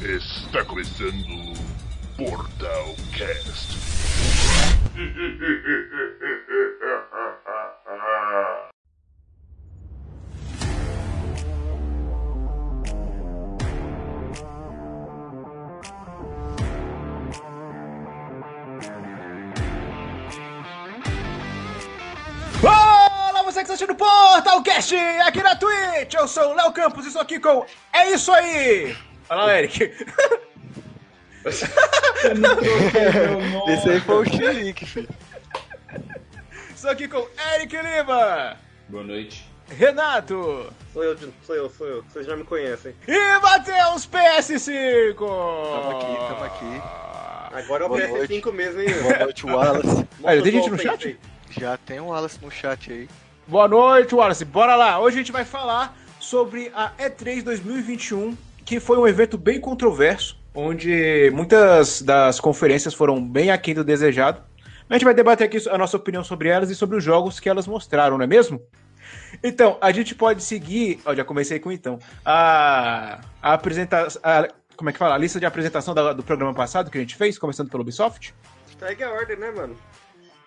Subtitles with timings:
[0.00, 1.54] Está começando o
[2.16, 3.78] Portal Cast.
[23.74, 24.94] assistindo o Portalcast
[25.26, 26.14] aqui na Twitch.
[26.14, 28.96] Eu sou o Léo Campos e estou aqui com É Isso Aí.
[29.28, 29.82] Olha Eric.
[33.68, 35.08] Esse aí foi o Chilique, filho.
[36.72, 38.56] Estou aqui com Eric Lima,
[38.88, 39.44] Boa noite.
[39.68, 42.04] Renato Sou eu, sou eu, sou eu.
[42.04, 42.94] Vocês já me conhecem.
[43.08, 45.16] e Matheus PS5.
[45.16, 46.82] Tamo aqui, tamo aqui.
[47.52, 49.02] Agora é o Boa PS5 mesmo, hein?
[49.02, 50.06] Boa noite, Wallace.
[50.22, 51.18] Aí, tem gente no chat?
[51.50, 53.08] Já tem o Wallace no chat aí.
[53.46, 54.44] Boa noite, Wallace.
[54.44, 54.98] Bora lá.
[55.00, 60.38] Hoje a gente vai falar sobre a E3 2021, que foi um evento bem controverso,
[60.54, 64.40] onde muitas das conferências foram bem aquém do desejado.
[64.88, 67.48] A gente vai debater aqui a nossa opinião sobre elas e sobre os jogos que
[67.48, 68.60] elas mostraram, não é mesmo?
[69.42, 71.00] Então, a gente pode seguir.
[71.04, 71.98] Ó, já comecei com então.
[72.24, 74.20] A, a apresentação.
[74.76, 75.14] Como é que fala?
[75.14, 78.34] A lista de apresentação da- do programa passado que a gente fez, começando pelo Ubisoft.
[78.78, 79.76] Segue a ordem, né, mano?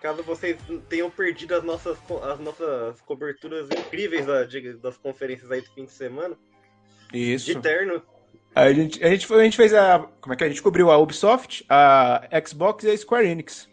[0.00, 0.56] Caso vocês
[0.88, 1.98] tenham perdido as nossas,
[2.30, 6.36] as nossas coberturas incríveis da- de- das conferências aí do fim de semana,
[7.12, 7.60] de Isso.
[7.60, 8.00] terno.
[8.54, 9.98] A gente, a, gente, a gente fez a.
[10.20, 10.46] Como é que é?
[10.46, 13.68] A gente cobriu a Ubisoft, a Xbox e a Square Enix.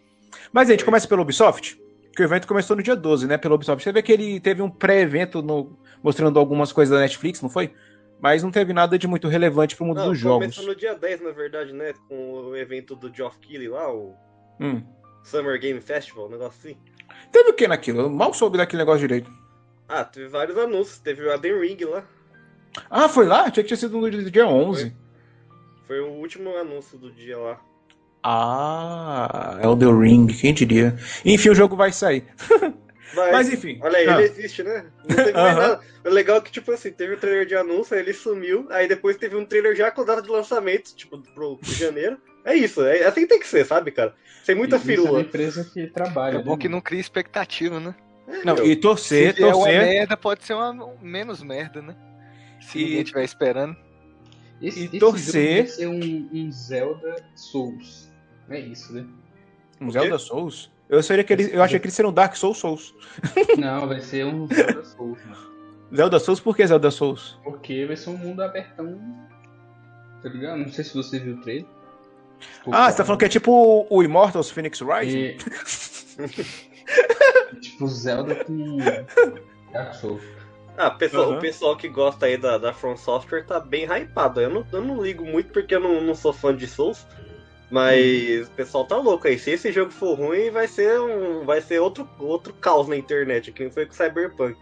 [0.52, 1.80] Mas a gente começa pelo Ubisoft,
[2.16, 3.38] que o evento começou no dia 12, né?
[3.38, 3.84] Pelo Ubisoft.
[3.84, 4.40] Teve aquele.
[4.40, 5.42] Teve um pré-evento
[6.04, 7.74] mostrando algumas coisas da Netflix, não foi?
[8.20, 10.46] Mas não teve nada de muito relevante pro mundo Não, dos jogos.
[10.56, 11.94] começou no dia 10, na verdade, né?
[12.08, 14.14] Com o evento do Geoff Keighley lá, o
[14.60, 14.82] Hum.
[15.26, 16.78] Summer Game Festival, um negócio assim.
[17.32, 18.02] Teve o que naquilo?
[18.04, 19.30] Eu mal soube daquele negócio direito.
[19.90, 20.98] Ah, teve vários anúncios.
[21.00, 22.04] Teve o Elden Ring lá.
[22.90, 23.50] Ah, foi lá?
[23.52, 24.96] Tinha que ter sido no dia- dia 11.
[25.88, 27.60] Foi o último anúncio do dia lá.
[28.24, 30.98] Ah, Elden Ring, quem diria?
[31.24, 32.26] Enfim, o jogo vai sair.
[33.16, 33.80] Mas, Mas enfim.
[33.82, 34.14] Olha aí, Ah.
[34.16, 34.88] ele existe, né?
[35.08, 35.68] Não teve mais Aham.
[35.68, 35.82] nada.
[36.06, 38.88] O legal é que, tipo assim, teve o trailer de anúncio, aí ele sumiu, aí
[38.90, 42.18] depois teve um trailer já com data de lançamento, tipo, pro, pro janeiro.
[42.46, 44.14] É isso, é assim que tem que ser, sabe, cara?
[44.44, 45.22] Sem muita Isso é uma firula.
[45.22, 46.38] empresa que trabalha.
[46.38, 47.96] É bom né, que não cria expectativa, né?
[48.44, 49.82] Não, e torcer, Se vier uma torcer.
[49.82, 51.96] merda, pode ser uma menos merda, né?
[52.62, 53.76] Se E- ninguém estiver esperando.
[54.62, 58.12] Esse, e esse torcer- ser um, um Zelda Souls.
[58.50, 59.06] É isso, né?
[59.82, 60.72] Um Zelda Souls?
[60.88, 62.94] Eu, seria que ele, eu achei que eles seriam Dark Souls Souls.
[63.58, 65.56] Não, vai ser um Zelda Souls, mano.
[65.96, 67.40] Zelda Souls, por que Zelda Souls?
[67.44, 69.00] Porque vai ser um mundo abertão.
[70.22, 70.58] Tá ligado?
[70.60, 71.66] Não sei se você viu o trailer.
[72.72, 75.38] Ah, você tá falando que é tipo o Immortals Phoenix Rising?
[76.18, 76.28] É...
[77.62, 78.78] tipo Zelda com
[79.72, 80.22] Dark Souls.
[80.78, 81.38] Ah, pessoal, Aham.
[81.38, 84.42] o pessoal que gosta aí da, da From Software tá bem hypado.
[84.42, 87.06] Eu não, eu não ligo muito porque eu não, não sou fã de Souls.
[87.72, 89.40] Mas o pessoal tá louco aí.
[89.40, 91.46] Se esse jogo for ruim, vai ser um.
[91.46, 94.56] Vai ser outro, outro caos na internet, que foi com o Cyberpunk.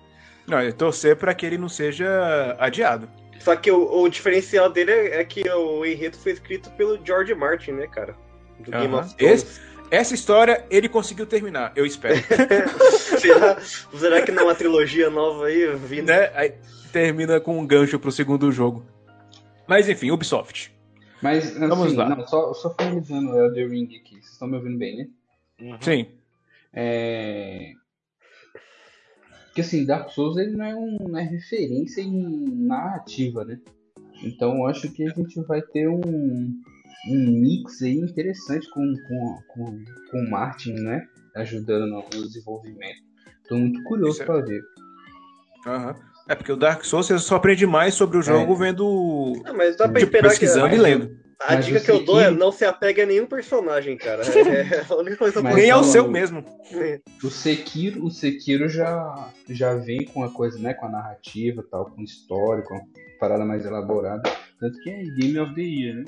[0.48, 3.10] Não, é torcer pra que ele não seja adiado.
[3.44, 7.34] Só que o, o diferencial dele é, é que o enredo foi escrito pelo George
[7.36, 8.16] Martin, né, cara?
[8.59, 9.02] Do Game Aham.
[9.02, 9.62] of Thrones.
[9.92, 12.16] Essa história ele conseguiu terminar, eu espero.
[13.20, 16.08] será, será que não é uma trilogia nova aí vindo?
[16.08, 16.31] né?
[16.34, 16.54] Aí
[16.92, 18.86] termina com um gancho pro segundo jogo.
[19.68, 20.74] Mas enfim, Ubisoft.
[21.22, 22.10] Mas, assim, Vamos lá.
[22.10, 24.16] não, só, só finalizando o Elder Ring aqui.
[24.16, 25.08] Vocês estão me ouvindo bem, né?
[25.62, 25.78] Uhum.
[25.80, 26.08] Sim.
[26.74, 27.74] É...
[29.53, 33.59] Porque assim, Dark Souls ele não é, um, não é referência em narrativa, né?
[34.24, 36.02] Então eu acho que a gente vai ter um,
[37.08, 41.08] um mix aí interessante com, com, com, com o Martin, né?
[41.36, 42.97] Ajudando no, no desenvolvimento.
[43.47, 44.59] Tô muito curioso é- pra ver.
[45.68, 45.96] Aham.
[46.28, 49.34] É porque o Dark Souls você só aprende mais sobre o jogo vendo.
[49.46, 50.40] Ah, mas dá pra Tipo, esperar que.
[50.40, 51.23] pesquisando e lendo.
[51.46, 54.24] A Mas dica que eu dou é não se apegue a nenhum personagem, cara.
[54.34, 56.44] É a única coisa Nem ao seu mesmo.
[57.22, 60.74] O Sekiro, o Sekiro já, já vem com a coisa, né?
[60.74, 62.81] Com a narrativa tal, com história, com a
[63.20, 64.24] parada mais elaborada.
[64.59, 66.06] Tanto que é Game of the Year, né?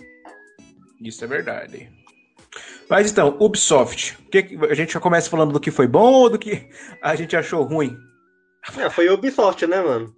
[1.02, 1.90] Isso é verdade.
[2.90, 4.18] Mas então, Ubisoft.
[4.26, 6.70] O que que- a gente já começa falando do que foi bom ou do que
[7.02, 7.98] a gente achou ruim?
[8.78, 10.16] Ah, foi Ubisoft, né, mano?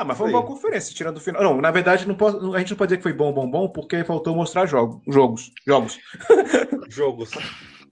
[0.00, 1.42] Ah, mas foi uma boa conferência, tirando o final.
[1.42, 3.68] Não, na verdade, não posso- a gente não pode dizer que foi bom, bom, bom,
[3.68, 5.50] porque faltou mostrar jogo, jogos.
[5.66, 5.98] Jogos.
[6.88, 7.30] Jogos.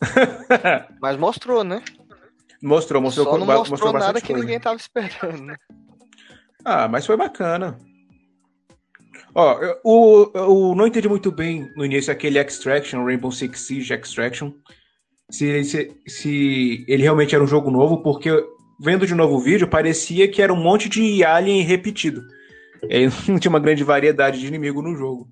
[1.03, 1.83] Mas mostrou, né?
[2.63, 4.41] Mostrou, mostrou, Só não ba- mostrou nada que coisa.
[4.41, 5.57] ninguém tava esperando, né?
[6.65, 7.79] Ah, mas foi bacana.
[9.35, 13.93] Ó, eu, o, eu não entendi muito bem no início aquele Extraction, Rainbow Six Siege
[13.93, 14.53] Extraction.
[15.31, 18.31] Se, se, se ele realmente era um jogo novo, porque
[18.79, 22.23] vendo de novo o vídeo, parecia que era um monte de alien repetido.
[22.89, 25.29] E não tinha uma grande variedade de inimigo no jogo.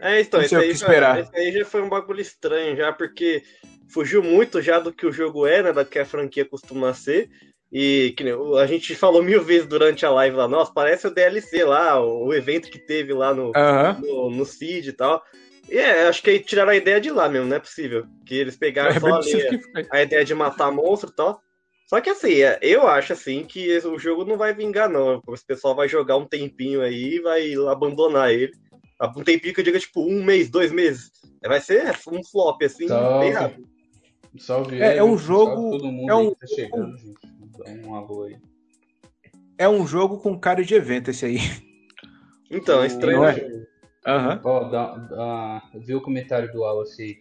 [0.00, 3.42] É, então, Não isso aí, já, isso aí já foi um bagulho estranho já, porque
[3.88, 7.28] fugiu muito já do que o jogo é, né, da que a franquia costuma ser.
[7.72, 8.24] E que
[8.58, 12.26] a gente falou mil vezes durante a live lá, nossa, parece o DLC lá, o,
[12.26, 14.00] o evento que teve lá no, Aham.
[14.00, 15.22] no, no Seed e tal.
[15.68, 18.06] E é, acho que aí tiraram a ideia de lá mesmo, não é possível.
[18.26, 19.86] Que eles pegaram É só ali foi.
[19.88, 21.40] a ideia de matar monstro e tal.
[21.90, 25.20] Só que assim, é, eu acho assim que esse- o jogo não vai vingar, não.
[25.26, 28.52] O pessoal vai jogar um tempinho aí e vai abandonar ele.
[29.16, 31.10] Um tempinho que eu diga, tipo, um mês, dois meses.
[31.44, 33.18] Vai ser um flop, assim, Salve.
[33.18, 33.68] bem rápido.
[34.38, 37.18] Salve É, é um salve jogo- todo mundo é aí um- que tá chegando, gente.
[37.58, 38.36] Dá um alô aí.
[39.58, 41.38] É um jogo com cara de evento esse aí.
[42.48, 43.24] Então, é estranho.
[43.24, 43.34] É?
[43.34, 43.66] né?
[44.06, 44.40] Aham.
[44.70, 47.18] Dá, dá, viu o comentário do Wallace aí?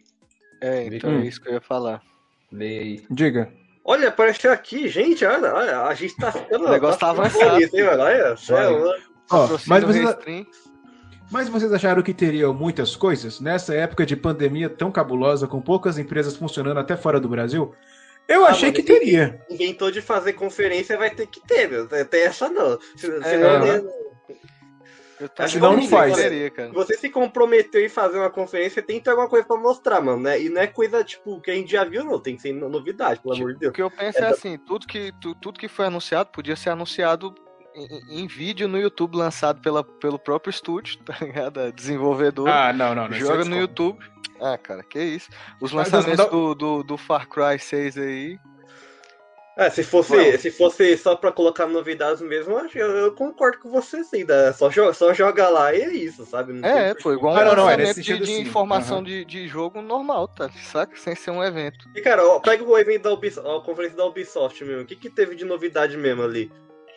[0.61, 1.21] É, então Hum.
[1.21, 2.03] é isso que eu ia falar.
[2.51, 3.05] Lê aí.
[3.09, 3.51] Diga.
[3.83, 6.65] Olha, apareceu aqui, gente, olha, olha, a gente tá ficando.
[6.67, 7.51] O negócio tá avançado.
[7.51, 7.87] bonito, hein?
[7.87, 8.93] Olha, céu,
[9.31, 10.15] Ó, mas vocês,
[11.31, 15.97] mas vocês acharam que teriam muitas coisas nessa época de pandemia tão cabulosa, com poucas
[15.97, 17.73] empresas funcionando até fora do Brasil?
[18.27, 19.39] Eu Ah, achei que teria.
[19.49, 21.87] inventou de fazer conferência, vai ter que ter, meu.
[22.05, 22.79] Tem essa não.
[22.95, 23.65] Se, É, senão, aham.
[23.65, 24.08] né, Eu
[25.37, 26.15] Acho não achei faz.
[26.51, 26.71] cara.
[26.73, 30.21] Você se comprometeu em fazer uma conferência, tem que ter alguma coisa pra mostrar, mano,
[30.23, 30.41] né?
[30.41, 32.19] E não é coisa, tipo, que a gente já viu, não.
[32.19, 33.73] Tem que ser novidade, pelo amor de O Deus.
[33.73, 37.33] que eu penso é assim, tudo que, tu- tudo que foi anunciado podia ser anunciado
[37.75, 41.59] em, em vídeo no YouTube lançado pela, pelo próprio estúdio, tá ligado?
[41.59, 42.69] A desenvolvedora.
[42.69, 43.07] Ah, não, não.
[43.09, 43.57] não joga eu no.
[43.57, 43.99] YouTube.
[44.41, 45.29] Ah, cara, que isso.
[45.59, 48.39] Os Mas lançamentos não do, do, do Far Cry 6 aí.
[49.61, 50.37] É, se fosse, Não.
[50.39, 54.23] se fosse só pra colocar novidades mesmo, eu, acho- eu, concordo com você, sim.
[54.23, 54.53] Né?
[54.53, 56.53] Só, joga, só joga lá e é isso, sabe?
[56.53, 58.39] Não É, tem- pô, igual um Ah, não, não, é de, de sim.
[58.41, 59.03] informação Aham.
[59.03, 60.49] de, de jogo normal, tá?
[60.63, 60.95] Saca?
[60.95, 61.77] Sem ser um evento.
[61.93, 64.83] E, cara, ó, pega o evento da Ubisoft, a conferência da Ubisoft mesmo.
[64.83, 66.49] O que, que teve de novidade mesmo ali?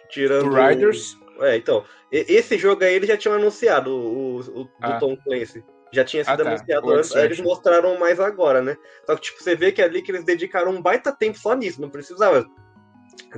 [0.09, 0.47] Tirando.
[0.49, 1.17] O Riders.
[1.41, 1.85] É, então.
[2.13, 4.99] Esse jogo aí eles já tinham anunciado, o, o- o do Ah.
[5.01, 5.65] Tom Clancy.
[5.93, 6.49] Já tinha sido Ah, tá.
[6.51, 8.77] anunciado antes, aí eles mostraram mais agora, né?
[9.07, 11.81] Só que, tipo, você vê que ali que eles dedicaram um baita tempo só nisso,
[11.81, 12.47] não precisava.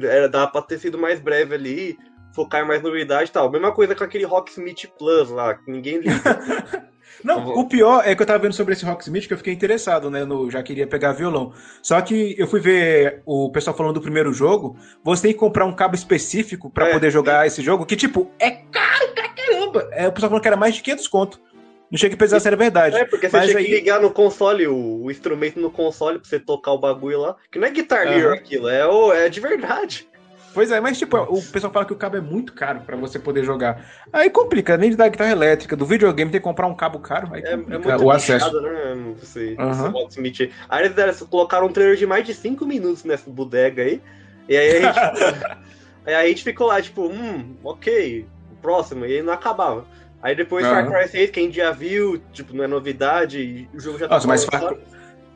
[0.00, 1.98] Era, dava pra ter sido mais breve ali,
[2.32, 3.50] focar em mais novidade e tal.
[3.50, 6.14] Mesma coisa com aquele Rocksmith Plus lá, que ninguém liga.
[7.22, 10.10] Não, o pior é que eu tava vendo sobre esse Rocksmith que eu fiquei interessado,
[10.10, 10.24] né?
[10.24, 11.52] No, já queria pegar violão.
[11.80, 14.76] Só que eu fui ver o pessoal falando do primeiro jogo.
[15.02, 18.30] Você tem que comprar um cabo específico pra É, poder jogar esse jogo, que, tipo,
[18.38, 19.88] é caro pra caramba.
[19.92, 21.40] É, o pessoal falando que era mais de 500 conto.
[21.90, 22.96] Não chega a pensar se era verdade.
[22.96, 26.18] é, porque você Mas tinha aí- que ligar no console, o, o instrumento no console
[26.18, 27.36] pra você tocar o bagulho lá.
[27.50, 28.34] Que não é Guitar Hero Aham.
[28.34, 30.08] aquilo, é, o, é de verdade.
[30.52, 33.18] Pois é, mas tipo, o pessoal fala que o cabo é muito caro pra você
[33.18, 33.84] poder jogar.
[34.12, 37.28] Aí complica, além de da guitarra elétrica, do videogame tem que comprar um cabo caro,
[37.34, 38.60] aí É, é muito o acesso.
[38.60, 38.70] né?
[38.70, 39.16] Aham.
[39.20, 39.56] esse
[39.88, 40.52] Rocksmith aí.
[40.68, 44.00] Aí eles colocaram um trailer de mais de 5 minutos nessa bodega aí.
[44.48, 44.98] E aí a gente,
[46.06, 48.24] aí a gente ficou lá, tipo, hum, ok,
[48.62, 49.84] próximo, e aí não acabava.
[50.24, 50.86] Aí depois Aham.
[50.86, 54.14] Far Cry 6, quem já viu, tipo, não é novidade, e o jogo já tá
[54.14, 54.42] Nossa, mas.
[54.42, 54.74] Far,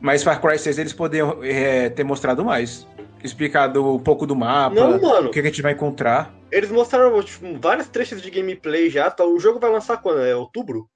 [0.01, 2.87] mas Far Cry 6 eles poderiam é, ter mostrado mais.
[3.23, 6.33] Explicado um pouco do mapa, Não, mano, o que, que a gente vai encontrar.
[6.51, 9.23] eles mostraram tipo, vários trechos de gameplay já, tá?
[9.23, 10.21] o jogo vai lançar quando?
[10.21, 10.89] É outubro?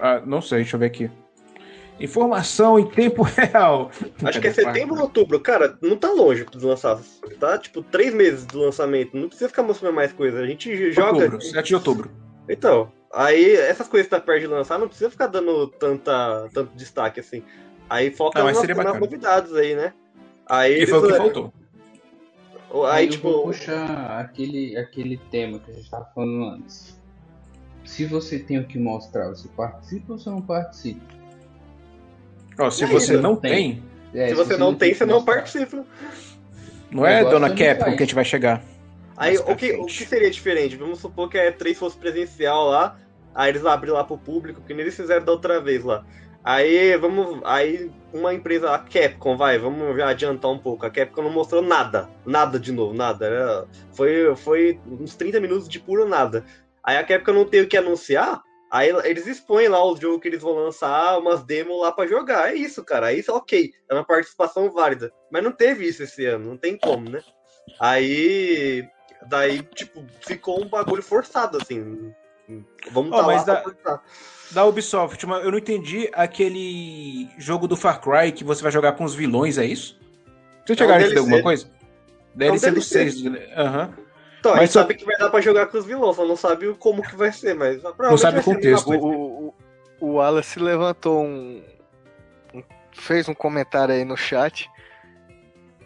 [0.00, 1.08] Ah, não sei, deixa eu ver aqui.
[2.00, 3.92] Informação em tempo real.
[4.24, 5.38] Acho que é setembro ou outubro.
[5.38, 6.98] Cara, não tá longe de lançar.
[7.38, 9.16] Tá, tipo, três meses do lançamento.
[9.16, 10.40] Não precisa ficar mostrando mais coisa.
[10.40, 11.18] A gente joga.
[11.18, 12.10] Outubro, 7 de outubro.
[12.48, 16.74] Então, aí essas coisas que tá perto de lançar, não precisa ficar dando tanta, tanto
[16.76, 17.42] destaque assim.
[17.88, 19.92] Aí foca Ah, mas nas, nas novidades aí, né?
[20.46, 21.52] Aí, E foi o que eles- faltou.
[22.90, 26.98] aí eu tipo, vou puxar aquele, aquele tema que a gente tava falando antes.
[27.84, 31.00] Se você tem o que mostrar, você participa ou você não participa?
[32.58, 33.82] Ó, se É você não tem.
[34.12, 35.34] tem, É, se você não tem, o você não mostrar.
[35.34, 35.84] participa.
[36.90, 38.62] não é Negócio Dona não Capcom que a gente vai chegar.
[39.16, 40.76] Aí o que, o que seria diferente?
[40.76, 42.98] Vamos supor que a E3 fosse presencial lá,
[43.34, 46.04] aí eles abrem lá pro público, que nem eles fizeram da outra vez lá.
[46.44, 47.40] Aí vamos.
[47.44, 50.84] Aí uma empresa, a Capcom, vai, vamos já adiantar um pouco.
[50.84, 52.08] A Capcom não mostrou nada.
[52.26, 53.26] Nada de novo, nada.
[53.26, 56.44] Era- foi, foi uns 30 minutos de puro nada.
[56.82, 58.42] Aí a Capcom não tem o que anunciar.
[58.70, 62.50] Aí eles expõem lá o jogo que eles vão lançar, umas demos lá pra jogar.
[62.52, 63.06] É isso, cara.
[63.06, 63.70] Aí ok.
[63.88, 65.12] É uma participação válida.
[65.30, 67.20] Mas não teve isso esse ano, não tem como, né?
[67.78, 68.84] Aí.
[69.28, 72.12] Daí, tipo, ficou um bagulho forçado, assim.
[72.90, 74.02] Vamos Ó, tá mas da- forçar.
[74.50, 78.92] Da Ubisoft, mas eu não entendi aquele jogo do Far Cry que você vai jogar
[78.92, 79.98] com os vilões, é isso?
[80.66, 81.18] Vocês É um chegaram a entender DLC.
[81.20, 81.70] alguma coisa?
[82.34, 83.10] DLC do DLC.
[83.10, 83.26] 6.
[83.56, 83.94] Aham.
[84.40, 86.26] Então, a Mas gente só- sabe que vai dar pra jogar com os vilões, só
[86.26, 88.92] não sabe o- como que vai ser, mas Não sabe o ser contexto.
[88.92, 89.54] a o, o-
[90.00, 91.62] o Wallace levantou um,
[92.52, 94.68] um- fez um comentário aí no chat.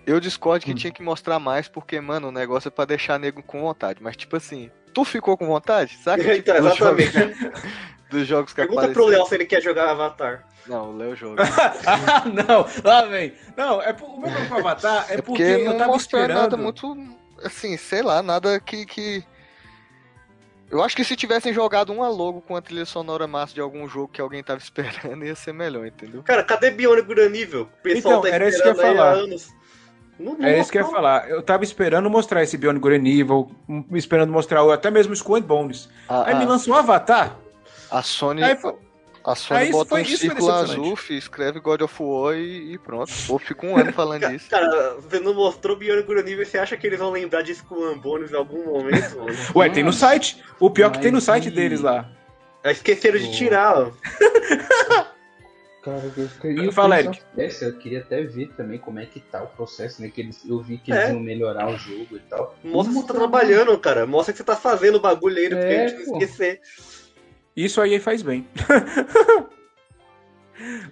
[0.06, 0.76] Eu discordo que Hum.
[0.76, 4.02] tinha que mostrar mais, porque, mano, o negócio é pra deixar nego com vontade.
[4.02, 5.98] Mas, tipo assim, tu ficou com vontade?
[6.02, 6.22] Sabe?
[6.24, 7.12] Tipo, Então, dos exatamente.
[7.12, 7.62] jogos-
[8.08, 9.18] Dos jogos que Pergunta pro apareceram.
[9.18, 10.46] Léo se ele quer jogar Avatar.
[10.68, 11.42] Não, o Léo joga.
[11.86, 13.34] ah, não, lá vem.
[13.56, 15.76] Não, é por- o meu problema com o Avatar é, É porque, porque eu não
[15.76, 16.38] tava esperando.
[16.38, 16.96] nada muito.
[17.44, 18.86] Assim, sei lá, nada que.
[18.86, 19.24] que...
[20.70, 23.86] Eu acho que se tivessem jogado uma logo com a trilha sonora massa de algum
[23.88, 26.22] jogo que alguém tava esperando, ia ser melhor, entendeu?
[26.22, 27.62] Cara, cadê Bionic Granível?
[27.62, 29.12] O pessoal Então, tá era isso que eu ia esperando aí há falar.
[29.24, 29.48] anos.
[30.18, 31.28] Não, não É isso que eu ia falar.
[31.28, 32.56] Eu tava esperando mostrar esse
[33.20, 35.88] Evil, um, esperando mostrar o- até mesmo Skull and Bones.
[36.08, 37.36] A, Aí me a, lançou um Avatar.
[37.90, 38.74] a Sony, Aí foi,
[39.24, 40.80] a Sony aí isso bota foi- um isso círculo decepcionante.
[40.88, 43.12] azul, escreve God of War e, e pronto.
[43.28, 44.48] Ou fica um ano falando disso.
[44.48, 48.32] Cara, você não mostrou Bionic Granível, você acha que eles vão lembrar de Skull Bones
[48.32, 49.16] em algum momento?
[49.18, 49.36] mano?
[49.54, 50.42] Ué, tem no site.
[50.58, 52.08] O pior que tem no site e- deles lá.
[52.64, 53.90] Esqueceram de O- tirar, ó.
[55.86, 56.72] Cara, eu queria.
[56.72, 60.10] Fala, of Persia, eu queria até ver também como é que tá o processo, né?
[60.12, 61.10] Que eles, eu vi que eles É.
[61.12, 62.56] iam melhorar o jogo e tal.
[62.64, 64.04] Mostra que você tá trabalhando, cara.
[64.04, 66.18] Mostra que você tá fazendo o bagulho aí, porque É, a gente não pô.
[66.18, 66.60] esquecer.
[67.56, 68.44] Isso aí faz bem.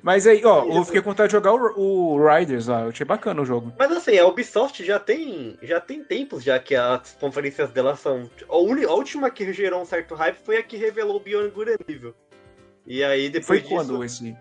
[0.00, 1.80] Mas aí, ó, eu fiquei com vontade de jogar o,
[2.16, 2.82] o Riders lá.
[2.82, 3.72] Eu achei bacana o jogo.
[3.76, 8.30] Mas assim, a Ubisoft já tem, já tem tempos já que as conferências dela são.
[8.48, 11.52] A, uni- a última que gerou um certo hype foi a que revelou o Bionic
[11.54, 12.14] Good and Evil.
[12.86, 14.36] E aí Foi depois disso, quando esse?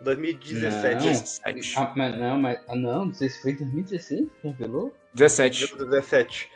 [0.00, 0.94] 2017.
[1.04, 1.12] Não.
[1.12, 1.74] 17.
[1.78, 2.60] Ah, mas não, mas.
[2.68, 4.94] Ah, não, não sei se foi em 2016 que revelou.
[5.14, 5.60] 17.
[5.76, 6.50] 2017.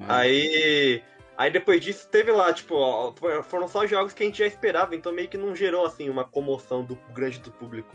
[0.00, 1.02] Ah, Aí.
[1.36, 4.94] Aí depois disso teve lá, tipo, ó, foram só jogos que a gente já esperava,
[4.94, 7.88] então meio que não gerou assim uma comoção do grande do público.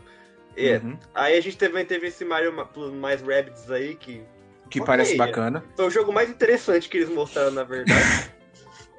[0.56, 0.98] É, Uhum.
[1.14, 4.24] Aí a gente também teve esse Mario Ma- plus mais Rabbids aí, que
[4.68, 4.86] Que Ok.
[4.86, 5.62] parece bacana.
[5.76, 8.00] foi o jogo mais interessante que eles mostraram, na verdade.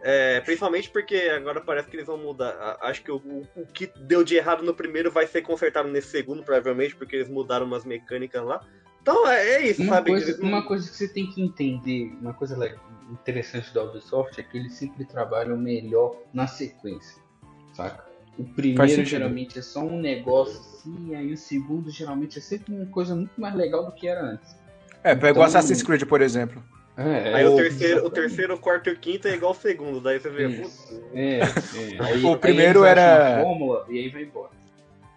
[0.03, 2.77] É, principalmente porque agora parece que eles vão mudar.
[2.81, 6.09] Acho que o, o- o que deu de errado no primeiro vai ser consertado nesse
[6.09, 8.61] segundo, provavelmente, porque eles mudaram umas mecânicas lá.
[9.01, 10.11] Então é, é isso, Uma sabe?
[10.11, 12.55] coisa, não- uma coisa que você tem que entender, uma coisa
[13.11, 17.21] interessante da Ubisoft é que eles sempre trabalham melhor na sequência,
[17.73, 18.05] saca?
[18.37, 22.85] O primeiro geralmente é só um negócio assim, aí o segundo geralmente é sempre uma
[22.85, 24.55] coisa muito mais legal do que era antes.
[25.03, 26.63] É, pega o Então- Assassin's Creed, por exemplo.
[26.97, 29.55] É, Aí é, o terceiro, o terceiro, o quarto e o quinto é igual o
[29.55, 30.01] segundo.
[30.01, 30.47] Daí você vê.
[30.47, 31.01] Isso.
[31.13, 31.43] É, é.
[31.99, 34.49] Aí- O primeiro era- fórmula e aí vai embora.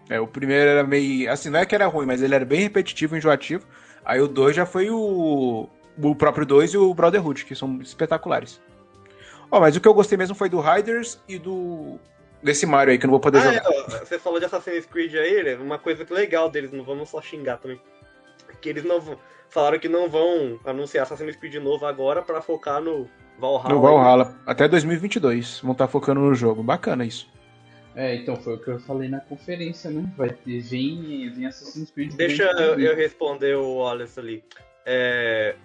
[0.09, 1.31] É, o primeiro era meio.
[1.31, 3.65] Assim, não é que era ruim, mas ele era bem repetitivo e enjoativo.
[4.05, 5.67] Aí o 2 já foi o.
[6.01, 8.61] O próprio 2 e o Brotherhood, que são espetaculares.
[9.49, 11.99] Ó, mas o que eu gostei mesmo foi do Riders e do.
[12.43, 13.69] Desse Mario aí, que eu não vou poder Ah, jogar.
[13.69, 15.55] é, você falou de Assassin's Creed aí, né?
[15.55, 17.79] uma coisa que legal deles, não vamos só xingar também.
[18.61, 19.17] Que eles não vão.
[19.49, 23.69] Falaram que não vão anunciar Assassin's Creed novo agora pra focar no Valhalla.
[23.69, 24.35] No Valhalla.
[24.45, 25.59] Até 2022.
[25.61, 26.63] Vão estar focando no jogo.
[26.63, 27.27] Bacana isso.
[27.93, 30.05] É, então foi o que eu falei na conferência, né?
[30.15, 32.13] Vai ter, vem, vem Assassin's Creed.
[32.13, 34.43] Deixa eu, eu responder o Wallace ali.
[34.85, 35.55] É,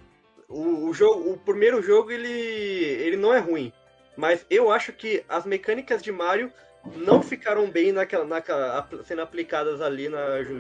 [0.49, 3.73] o, o jogo, o primeiro jogo ele, ele não é ruim,
[4.17, 6.53] mas eu acho que as mecânicas de Mario
[6.97, 10.19] não ficaram bem naquela, naquela- sendo aplicadas ali na,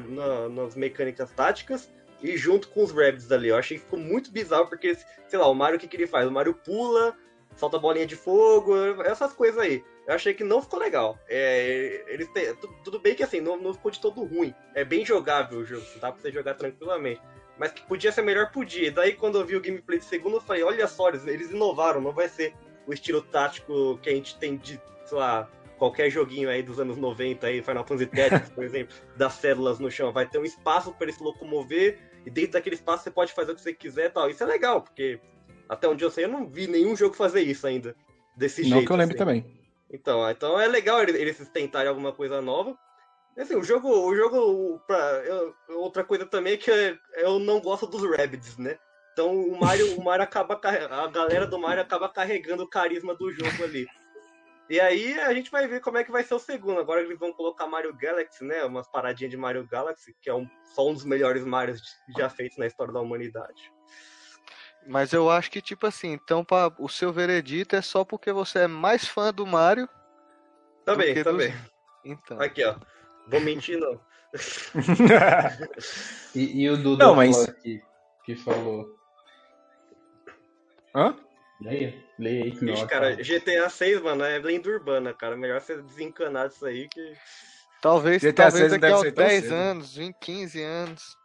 [0.09, 1.91] na- nas mecânicas táticas
[2.23, 3.49] e junto com os Rabbids ali.
[3.49, 4.97] Eu achei que ficou muito bizarro porque,
[5.27, 6.27] sei lá, o Mario o que, que ele faz?
[6.27, 7.17] O Mario pula,
[7.57, 9.85] solta bolinha de fogo, essas coisas aí.
[10.07, 11.19] Eu achei que não ficou legal.
[11.29, 14.55] É, eles têm- tu- tudo bem que assim, não, não ficou de todo ruim.
[14.75, 17.21] É bem jogável o jogo, dá pra você jogar tranquilamente.
[17.59, 18.93] Mas que podia ser melhor, podia.
[18.93, 22.01] Daí quando eu vi o gameplay de segundo, eu falei, olha só, eles, eles inovaram,
[22.01, 22.55] não vai ser
[22.87, 26.97] o estilo tático que a gente tem de, sei lá, qualquer joguinho aí dos anos
[26.97, 30.13] 90, aí, Final Fantasy Tactics, por exemplo, das células no chão.
[30.13, 33.53] Vai ter um espaço para ele se locomover, e dentro daquele espaço você pode fazer
[33.53, 34.29] o que você quiser e tal.
[34.29, 35.21] Isso é legal, porque
[35.69, 37.97] até onde eu sei, eu não vi nenhum jogo fazer isso ainda.
[38.37, 38.75] Desse jeito.
[38.75, 39.25] não que eu lembre assim.
[39.25, 39.47] também.
[39.91, 42.77] Então, então é legal eles, tentarem alguma coisa nova.
[43.39, 46.71] Assim, o jogo, o jogo pra, eu- outra coisa também é que
[47.17, 48.79] eu não gosto dos Rabbids, né?
[49.13, 53.31] Então o Mario, o Mario acaba a galera do Mario acaba carregando o carisma do
[53.31, 53.87] jogo ali.
[54.69, 56.81] E aí a gente vai ver como é que vai ser o segundo.
[56.81, 58.65] Agora eles vão colocar Mario Galaxy, né?
[58.65, 61.81] Umas paradinhas de Mario Galaxy, que é um, só um dos melhores Marios
[62.19, 63.73] já feitos na história da humanidade.
[64.89, 68.61] Mas eu acho que, tipo assim, então pra, o seu veredito é só porque você
[68.61, 69.89] é mais fã do Mario.
[70.85, 71.51] Também, do que também.
[71.53, 72.41] dos- Então.
[72.41, 72.77] Aqui, ó.
[73.29, 74.01] Vou mentir, não.
[76.35, 77.81] E, e o Dudu Não, mas- aqui,
[78.25, 78.95] que falou.
[80.95, 81.17] Hã?
[81.61, 85.37] Leia, leia aí que Ixi, cara, GTA 6, mano, é lenda urbana, cara.
[85.37, 87.15] Melhor você desencanar disso aí que.
[87.81, 89.55] Talvez, GTA talvez 6 não daqui a ser tão 10 cedo.
[89.55, 91.17] anos, 20, 15 anos.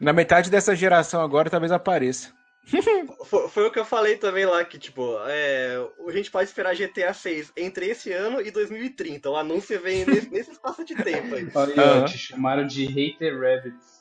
[0.00, 2.32] Na metade dessa geração agora, talvez apareça.
[3.26, 5.76] Foi, foi o que eu falei também lá, que, tipo, é,
[6.06, 9.28] a gente pode esperar GTA 6 entre esse ano e 2030.
[9.28, 11.48] O anúncio vem nesse, nesse espaço de tempo aí.
[11.54, 14.00] Olha, ó, te chamaram de Hater Rabbits.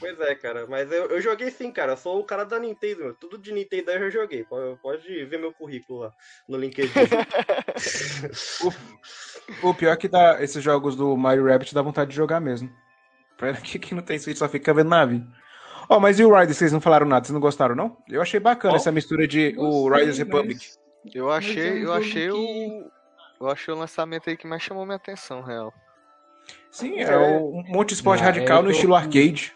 [0.00, 0.66] Pois é, cara.
[0.66, 1.92] Mas eu, eu joguei sim, cara.
[1.92, 3.04] Eu sou o cara da Nintendo.
[3.04, 3.14] meu.
[3.14, 4.42] Tudo de Nintendo eu já joguei.
[4.44, 6.12] Pode, pode ver meu currículo lá
[6.48, 6.90] no LinkedIn.
[9.62, 12.70] O pior é que dá, esses jogos do Mario Rabbit dá vontade de jogar mesmo.
[13.36, 15.24] Pena que quem não tem Switch só fica vendo nave.
[15.88, 16.56] Ó, mas e o Riders?
[16.56, 17.96] Vocês não falaram nada, vocês não gostaram, não?
[18.08, 20.54] Eu achei bacana Ó, essa mistura de o Riders Republic.
[21.04, 22.90] mas- Eu Mas é achei, eu achei que- o.
[23.40, 25.72] Eu achei o lançamento aí que mais chamou minha atenção, real.
[26.70, 29.52] Sim, é um monte de esporte Ah, radical eu no tô- estilo arcade.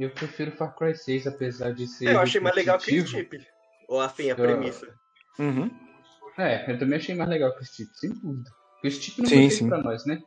[0.00, 2.08] Eu prefiro Far Cry 6, apesar de ser.
[2.08, 3.06] É, eu achei mais legal que o.
[3.06, 3.46] Chip.
[3.88, 4.88] Ou assim, a Eu- premissa.
[5.38, 5.70] Uhum.
[6.38, 8.50] É, eu também achei mais legal que o Steep, sem dúvida.
[8.74, 9.68] Porque o Steep não Sim, sim.
[9.68, 10.22] pra nós, né?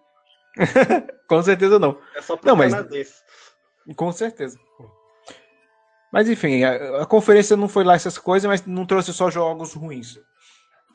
[1.27, 2.00] Com certeza não.
[2.15, 3.15] É só pro Não, mas- canadense.
[3.96, 4.58] Com certeza.
[6.12, 9.74] Mas enfim, a, a conferência não foi lá essas coisas, mas não trouxe só jogos
[9.74, 10.20] ruins.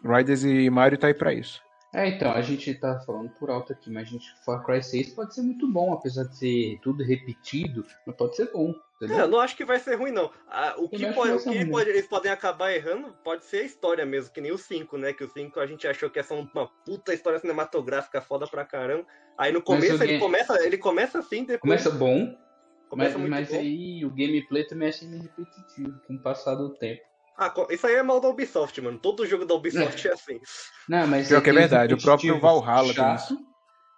[0.04, 1.60] Riders e Mario tá aí pra isso.
[1.94, 5.14] É, então, a gente tá falando por alto aqui, mas a gente, Far Cry 6
[5.14, 9.06] pode ser muito bom, apesar de ser tudo repetido, mas pode ser bom, É, eu
[9.06, 9.28] entendeu?
[9.28, 10.30] não acho que vai ser ruim, não.
[10.48, 14.04] Ah, o que, pode, o que pode- eles podem acabar errando pode ser a história
[14.04, 15.14] mesmo, que nem o 5, né?
[15.14, 18.66] Que o 5 a gente achou que ia ser uma puta história cinematográfica foda pra
[18.66, 19.06] caramba.
[19.38, 23.30] Aí no começo ele game- começa, ele começa assim, depois Começa bom, mas, começa muito
[23.30, 23.56] mas bom.
[23.56, 27.00] aí o gameplay também achei meio repetitivo com o passar do tempo.
[27.38, 28.98] Ah, isso aí é mal da Ubisoft, mano.
[28.98, 30.40] Todo jogo da Ubisoft é, assim.
[30.88, 33.38] Não, mas Pior aí que é verdade, o próprio Valhalla tem chato,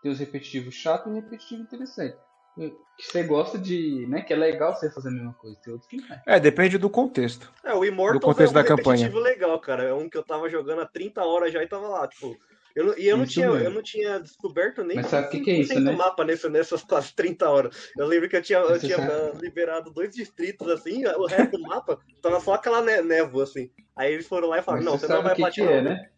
[0.02, 2.18] Tem os repetitivos chatos e repetitivo interessante.
[2.56, 5.88] Que você gosta de, né, que é legal você fazer a mesma coisa, tem outros
[5.88, 6.22] que não é.
[6.26, 7.50] É, depende do contexto.
[7.64, 9.06] É, o Immortals Do contexto é um da campanha.
[9.06, 9.84] repetitivo legal, cara.
[9.84, 12.36] É um que eu tava jogando há 30 horas já e tava lá, tipo.
[12.76, 13.64] Eu não, e eu não, Isso tinha, mesmo.
[13.64, 15.92] eu não tinha descoberto nem Mas sabe o que que é isso, 5% né?
[15.92, 17.90] mapa nesse, nessas quase 30 horas.
[17.98, 21.62] Eu lembro que eu tinha, eu tinha sabe- liberado dois distritos assim, o resto do
[21.62, 23.70] mapa tava só aquela né, névoa, assim.
[23.96, 25.72] Aí eles foram lá e falaram, Mas não, você você não vai que, que platinar.
[25.72, 26.08] é, né?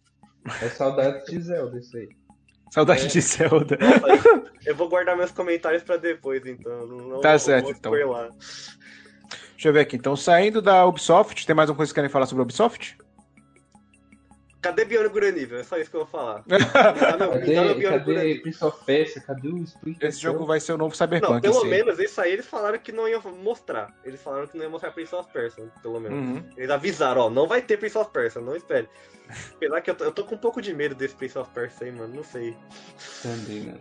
[0.61, 2.09] É saudade de Zelda isso aí.
[2.71, 3.09] Saudade É.
[3.09, 3.79] de Zelda.
[4.67, 6.87] Eu vou guardar meus comentários pra depois, então.
[6.87, 7.95] Não, Tá não certo, vou então.
[7.97, 8.31] spoiler.
[9.53, 9.97] Deixa eu ver aqui.
[9.97, 12.97] Então, saindo da Ubisoft, tem mais alguma coisa que querem falar sobre a Ubisoft?
[14.63, 15.59] Cadê Biano Granivel?
[15.59, 16.45] É só isso que eu vou falar.
[16.47, 16.57] Dá
[17.19, 18.35] meu- me Cadê, dá Biano cadê.
[18.37, 19.21] Prince of Persia?
[19.21, 21.41] Cadê o Splinter Esse jogo vai ser o novo Não, Cyberpunk.
[21.43, 21.71] pelo esse aí.
[21.71, 23.93] menos isso aí eles falaram que não iam mostrar.
[24.05, 26.17] Eles falaram que não iam mostrar Prince of Persia, pelo menos.
[26.17, 26.49] Uhum.
[26.57, 28.89] Eles avisaram, ó, não vai ter Prince of Persia, não espere.
[29.57, 31.87] Apesar que eu tô, eu tô com um pouco de medo desse Prince of Persia
[31.89, 32.57] aí, mano, não sei.
[33.23, 33.81] Também, mano.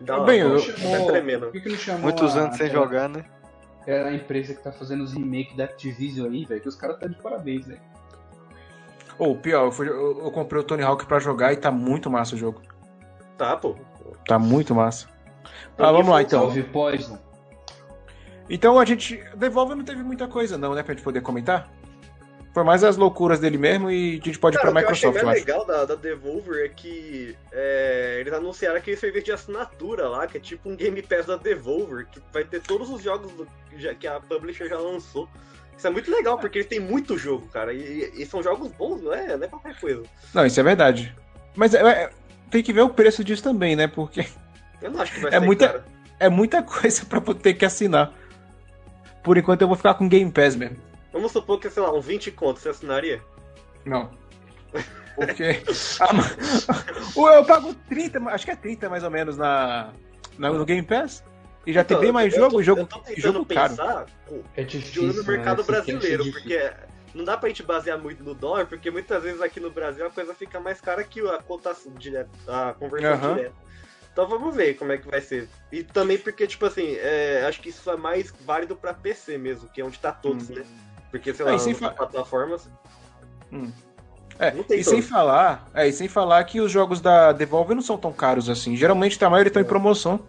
[0.00, 1.46] Dá uma, Bem, eu- até tremendo.
[1.46, 3.24] Por que, que não chamou Muitos a- anos sem aquela- jogar, né?
[3.86, 6.98] É a empresa que tá fazendo os remakes da Activision aí, velho, que os caras
[7.00, 7.80] tá de parabéns, velho.
[9.18, 12.10] Ou pior, eu, fui- eu- eu comprei o Tony Hawk pra jogar e tá muito
[12.10, 12.60] massa o jogo.
[13.36, 13.76] Tá, pô.
[14.26, 15.08] Tá muito massa.
[15.78, 16.40] Ah, vamos lá então.
[16.42, 17.18] Salve Poison.
[18.48, 19.22] Então a gente.
[19.36, 20.82] Devolver não teve muita coisa, não, né?
[20.82, 21.68] Pra gente poder comentar.
[22.52, 24.88] Foi mais as loucuras dele mesmo e a gente pode ir Cara, pra o que
[24.88, 29.24] eu achei Microsoft, mais legal da, da Devolver é que é, eles anunciaram aquele serviço
[29.24, 32.90] de assinatura lá, que é tipo um Game Pass da Devolver, que vai ter todos
[32.90, 33.48] os jogos do-
[33.78, 35.26] já- que a publisher já lançou.
[35.76, 37.72] Isso é muito legal, porque eles têm muito jogo, cara.
[37.72, 40.02] E, e são jogos bons, não é, não é qualquer coisa.
[40.32, 41.14] Não, isso é verdade.
[41.56, 42.10] Mas é- é-
[42.50, 43.86] tem que ver o preço disso também, né?
[43.86, 44.26] Porque
[44.80, 45.84] Eu não acho que vai É ser muita-
[46.20, 48.12] é muita coisa pra ter que assinar.
[49.22, 50.76] Por enquanto eu vou ficar com Game Pass mesmo.
[51.12, 53.22] Vamos supor que, sei lá, uns 20 contos, você assinaria?
[53.84, 54.10] Não.
[55.14, 55.62] Porque.
[56.00, 56.08] Ah,
[57.36, 59.90] eu pago 30, acho que é 30 mais ou menos na,
[60.38, 61.22] na- no Game Pass.
[61.66, 63.70] E já tem Então, bem mais eu jogo, tô- jogo, eu tô tentando jogo caro.
[63.70, 65.04] pensar com- É de difícil.
[65.04, 65.62] olho no mercado né?
[65.62, 66.72] É brasileiro, porque
[67.14, 70.10] não dá pra gente basear muito no dólar, porque muitas vezes aqui no Brasil a
[70.10, 73.34] coisa fica mais cara que a cotação direta, a conversão Aham.
[73.34, 73.54] direta.
[74.12, 75.48] Então vamos ver como é que vai ser.
[75.70, 79.68] E também porque, tipo assim, é, acho que isso é mais válido pra PC mesmo,
[79.68, 80.54] que é onde tá todos, Hum.
[80.56, 80.64] né?
[81.10, 82.68] Porque, sei Ah, lá, sem nas fa- plataformas.
[84.38, 87.74] É, Não tem e sem falar, é, e sem falar que os jogos da Devolver
[87.76, 88.74] não são tão caros assim.
[88.76, 90.20] Geralmente a maioria estão em promoção.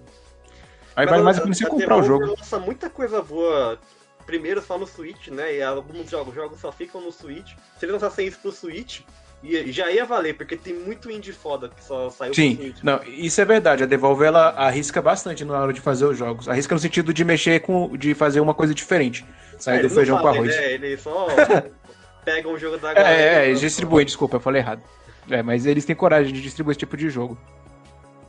[0.95, 2.25] Aí vale mais a pena você comprar o jogo.
[2.37, 3.77] lança muita coisa boa.
[4.25, 5.55] Primeiro só no Switch, né?
[5.57, 7.51] E alguns jogos, jogos só ficam no Switch.
[7.77, 9.01] Se eles lançassem isso pro Switch,
[9.43, 12.77] ia- já ia valer, porque tem muito indie foda que só saiu pro Sim, Switch.
[12.83, 13.83] não, isso é verdade.
[13.83, 16.47] A Devolver ela arrisca bastante na hora de fazer os jogos.
[16.47, 19.25] Arrisca no sentido de mexer com, de fazer uma coisa diferente.
[19.59, 20.47] Sair É, do feijão com arroz.
[20.55, 20.71] Né?
[20.73, 21.27] Eles só
[22.23, 23.15] pegam o jogo da É, galera.
[23.17, 24.81] é, é, eles distribuem, desculpa, eu falei errado.
[25.29, 27.37] É, mas eles têm coragem de distribuir esse tipo de jogo.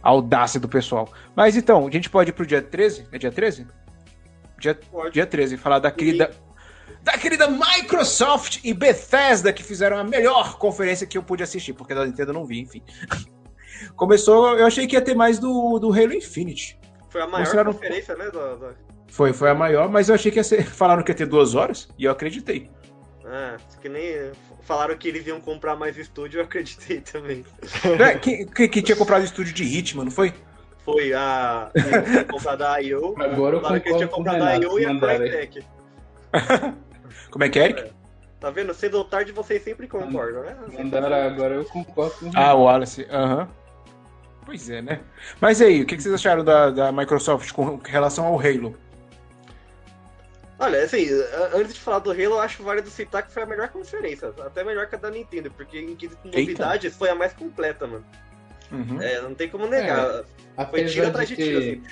[0.04, 1.08] A audácia do pessoal.
[1.34, 3.08] Mas então, a gente pode ir pro dia 13?
[3.10, 3.66] É dia 13?
[4.60, 5.12] Dia, Pode.
[5.14, 6.30] dia 13, falar da querida.
[7.02, 11.94] Da querida Microsoft e Bethesda, que fizeram a melhor conferência que eu pude assistir, porque
[11.94, 12.82] da Nintendo eu não vi, enfim.
[13.96, 16.78] Começou, eu achei que ia ter mais do, do Halo Infinite.
[17.10, 18.30] Foi a maior Mostraram- conferência, né?
[18.30, 18.72] Da, da...
[19.08, 20.64] Foi, foi a maior, mas eu achei que ia ser.
[20.68, 22.70] Falaram que ia ter duas horas, e eu acreditei.
[23.24, 24.30] Ah, que nem
[24.64, 27.44] falaram que eles iam comprar mais estúdio, eu acreditei também.
[28.00, 30.32] É, que, que, que tinha comprado estúdio de Hitman, não foi?
[30.84, 31.70] foi a
[32.30, 33.14] comprado a IO.
[33.18, 34.54] Agora eu Falaram que o comprado a.
[34.56, 34.98] IO e a.
[34.98, 35.64] Crytek.
[37.30, 37.92] Como é que é, Eric?
[38.38, 38.74] Tá vendo?
[38.74, 40.56] Cedo ou tarde vocês sempre concordam, né?
[40.76, 43.06] Mandaram agora eu concordo com o Ah, o Wallace.
[43.10, 43.48] Aham.
[44.44, 45.00] Pois é, né?
[45.40, 48.76] Mas aí, o que que vocês acharam da, da Microsoft com relação ao Halo?
[50.58, 51.06] Olha, assim,
[51.52, 54.32] antes de falar do Halo, eu acho válido citar que foi a melhor conferência.
[54.40, 56.52] Até melhor que a da Nintendo, porque em quesito de Eita.
[56.52, 58.04] novidades foi a mais completa, mano.
[58.70, 59.02] Uhum.
[59.02, 60.24] É, não tem como negar.
[60.70, 61.82] Foi tiro Apesar atrás de tiro, assim.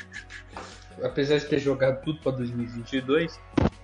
[1.03, 3.38] apesar de ter jogado tudo pra 2022,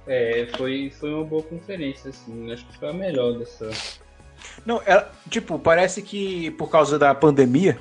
[0.07, 2.53] é, foi, foi uma boa conferência, assim.
[2.53, 3.69] Acho que foi a melhor dessa.
[4.65, 7.79] Não, ela, tipo, parece que por causa da pandemia,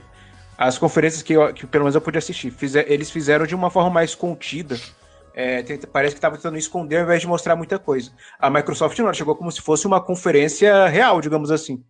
[0.57, 3.69] as conferências que, eu- que pelo menos eu pude assistir, fize- eles fizeram de uma
[3.69, 4.75] forma mais contida.
[5.39, 8.11] É, tenta- parece que estava tentando esconder ao invés de mostrar muita coisa.
[8.39, 11.83] A Microsoft não, chegou como se fosse uma conferência real, digamos assim.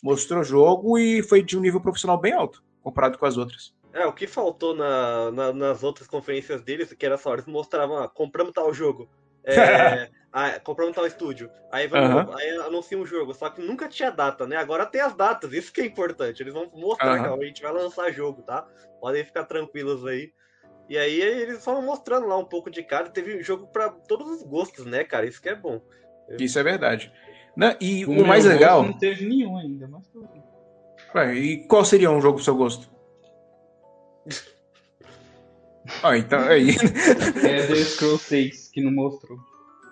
[0.00, 3.74] Mostrou jogo e foi de um nível profissional bem alto, comparado com as outras.
[3.92, 7.98] É, o que faltou na, na- nas outras conferências deles, que era só, eles mostravam,
[7.98, 9.10] ah, compramos tal jogo.
[9.44, 9.52] É,
[10.32, 11.50] ah, compramos tal estúdio.
[11.72, 12.36] Aí, vamos, Aham.
[12.38, 14.54] aí anuncia um jogo, só que nunca tinha data, né?
[14.56, 16.40] Agora tem as datas, isso que é importante.
[16.40, 17.36] Eles vão mostrar Aham.
[17.36, 18.64] que a gente vai lançar jogo, tá?
[19.00, 20.30] Podem ficar tranquilos aí.
[20.88, 23.08] E aí eles foram mostrando lá um pouco de cada.
[23.08, 25.26] Teve jogo pra todos os gostos, né, cara?
[25.26, 25.80] Isso que é bom.
[26.38, 27.12] Isso é verdade.
[27.56, 28.82] Né, E O o mais legal.
[28.82, 30.28] Não teve nenhum ainda, mas tudo.
[31.14, 32.90] Ué, e qual seria um jogo pro seu gosto?
[36.00, 36.70] Ah, então aí.
[36.70, 39.36] É The Scrolls 6 que não mostrou.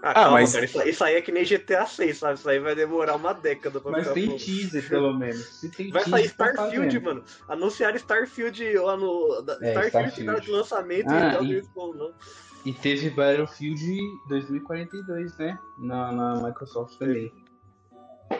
[0.03, 0.65] Ah, Ah, calma, mas- cara.
[0.65, 2.35] Isso, isso aí é que nem GTA 6, sabe?
[2.39, 4.43] Isso aí vai demorar uma década pra Mas tem pronto.
[4.45, 5.61] teaser, pelo menos.
[5.61, 7.03] Se tem Vai sair tá Starfield, fazendo.
[7.05, 7.25] mano.
[7.49, 9.45] Anunciaram Starfield lá no.
[9.61, 10.25] É, Starfield, Starfield.
[10.25, 12.15] cara de lançamento Ah, e tal, e- falam, não.
[12.65, 15.59] E teve Battlefield 2042, né?
[15.79, 17.33] Na, na Microsoft também.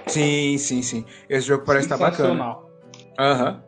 [0.07, 1.05] Sim, sim, sim.
[1.29, 2.17] Esse jogo parece estar bacana.
[2.31, 2.71] Sensacional.
[3.19, 3.63] Aham.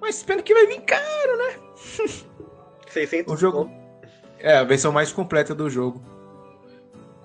[0.00, 1.00] Mas pena que vai vir cá.
[2.88, 3.70] 600 O jogo-.
[4.38, 6.02] É, a versão mais completa do jogo.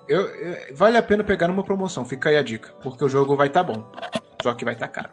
[0.08, 2.72] Eu, eu- vale a pena pegar numa promoção, fica aí a dica.
[2.82, 3.90] Porque o jogo vai estar bom.
[4.42, 5.10] Só que vai estar caro.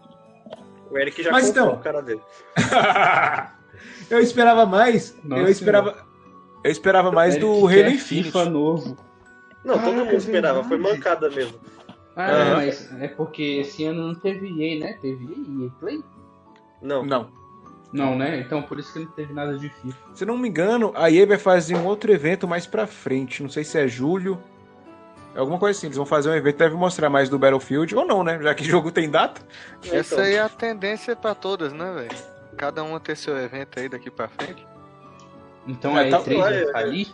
[0.90, 2.22] O Eric já Mas então- o cara dele.
[4.10, 5.18] eu esperava mais.
[5.24, 6.06] Nossa, eu esperava.
[6.64, 8.24] Eu esperava mais do Eric Halo quer Infinite.
[8.26, 8.98] FIFA novo.
[9.64, 11.60] Não, todo Caraca, mundo é esperava, foi mancada mesmo.
[12.16, 12.56] Ah, Aham.
[12.56, 14.94] mas é porque esse ano não teve EA, né?
[15.02, 16.04] Teve EA Play?
[16.82, 17.06] Não.
[17.06, 17.30] Não.
[17.92, 18.40] Não, né?
[18.40, 19.98] Então por isso que não teve nada de FIFA.
[20.14, 23.42] Se não me engano, a EA vai fazer um outro evento mais pra frente.
[23.44, 24.42] Não sei se é julho.
[25.36, 25.88] É alguma coisa assim.
[25.88, 27.94] Eles vão fazer um evento, deve mostrar mais do Battlefield.
[27.96, 28.42] Ou não, né?
[28.42, 29.42] Já que o jogo tem data.
[29.84, 32.18] Essa Então, aí é a tendência pra todas, né, velho?
[32.58, 34.66] Cada uma ter seu evento aí daqui pra frente.
[35.68, 37.08] Então É, a tá- E3 olha, vai falir?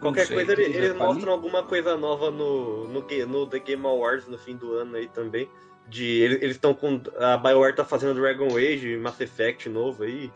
[0.00, 0.94] Qualquer sei, coisa, eles, falir?
[0.94, 5.08] mostram alguma coisa nova no, no, no The Game Awards no fim do ano aí
[5.08, 5.48] também.
[5.88, 7.00] De, eles estão com.
[7.18, 10.30] A BioWare tá fazendo Dragon Age, Mass Effect novo aí.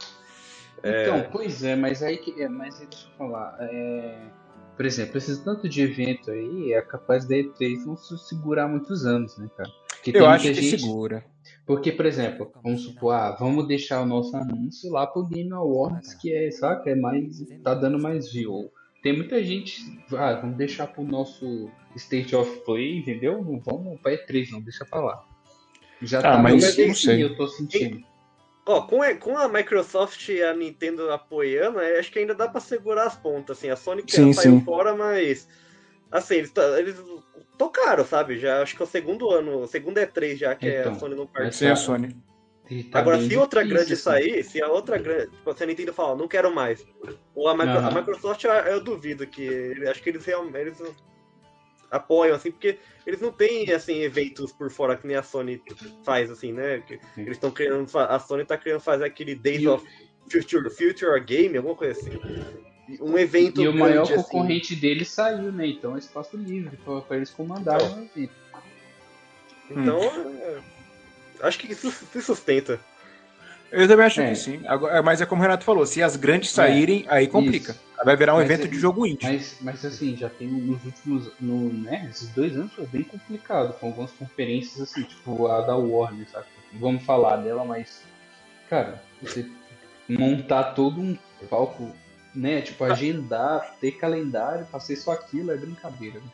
[0.85, 2.41] Então, pois é, mas aí que.
[2.43, 3.57] É, mas aí deixa eu falar.
[3.61, 4.19] é,
[4.79, 9.05] Por exemplo, esses tanto de evento aí é capaz da E3 não se segurar muitos
[9.05, 9.69] anos, né, cara?
[9.89, 11.25] Porque Eu acho muita que gente- segura.
[11.67, 16.15] Porque, por exemplo, vamos supor, ah, vamos deixar o nosso anúncio lá pro Game Awards,
[16.15, 17.45] que é, saca, é mais.
[17.65, 18.71] tá dando mais view.
[19.03, 19.83] Tem muita gente,
[20.17, 23.45] ah, vamos deixar pro nosso State of Play, entendeu?
[23.45, 25.25] Não vamos pra E3, não, deixa pra lá.
[26.01, 27.23] Já Ah, tá mas não sei.
[27.25, 28.01] eu tô sentindo.
[28.69, 32.47] Ó, com a, com a Microsoft e a Nintendo apoiando, é, acho que ainda dá
[32.47, 33.71] pra segurar as pontas, assim.
[33.71, 34.61] A Sony que Sim, saiu sim.
[34.61, 35.49] fora, mas.
[36.13, 36.97] Assim, eles, eles
[37.57, 38.39] tocaram, sabe?
[38.39, 41.15] Já acho que é o segundo ano, o segundo E3 já que Então, a Sony
[41.15, 41.53] não participa.
[41.53, 42.15] Sem a Sony.
[42.93, 44.03] Tá Agora, se outra difícil, grande assim.
[44.03, 45.31] sair, se a outra grande.
[45.31, 46.87] Tipo, se a Nintendo falar, não quero mais.
[47.35, 49.73] Ou a, Micro- a Microsoft, eu, eu duvido que.
[49.89, 50.59] Acho que eles realmente.
[50.59, 50.79] Eles
[51.91, 55.63] apoiam, assim, porque eles não têm, assim, eventos por fora que nem a Sony
[56.05, 56.83] faz, assim, né?
[57.15, 57.23] Sim.
[57.23, 57.87] eles estão querendo.
[57.89, 59.87] fa- A Sony tá querendo fazer aquele Days E o- of
[60.31, 62.19] Future, Future Game, alguma coisa assim.
[63.01, 63.63] Um evento.
[63.63, 64.23] E o maior grande, assim.
[64.23, 65.67] concorrente dele saiu, né?
[65.67, 67.99] Então é espaço livre pra, pra eles comandarem Então.
[68.03, 68.33] o evento.
[69.71, 70.01] Então.
[70.03, 70.59] é,
[71.43, 72.81] acho que isso se sustenta.
[73.71, 74.31] Eu também acho É.
[74.31, 74.61] que sim.
[74.67, 77.73] Agora, mas é como o Renato falou, se as grandes saírem, aí complica.
[77.73, 77.81] Isso.
[78.05, 79.27] Vai virar um Mas evento é- de jogo indie.
[79.27, 81.31] Mas, mas assim, já tem nos últimos.
[81.41, 85.77] No, né, esses dois anos foi bem complicado, com algumas conferências assim, tipo a da
[85.77, 86.47] Warner, sabe?
[86.75, 88.03] Vamos falar dela, mas.
[88.71, 89.47] Cara, você
[90.09, 91.19] montar todo um
[91.51, 91.91] palco,
[92.35, 92.61] né?
[92.63, 96.21] Tipo, agendar, ter calendário pra ser só aquilo é brincadeira.
[96.21, 96.27] Né?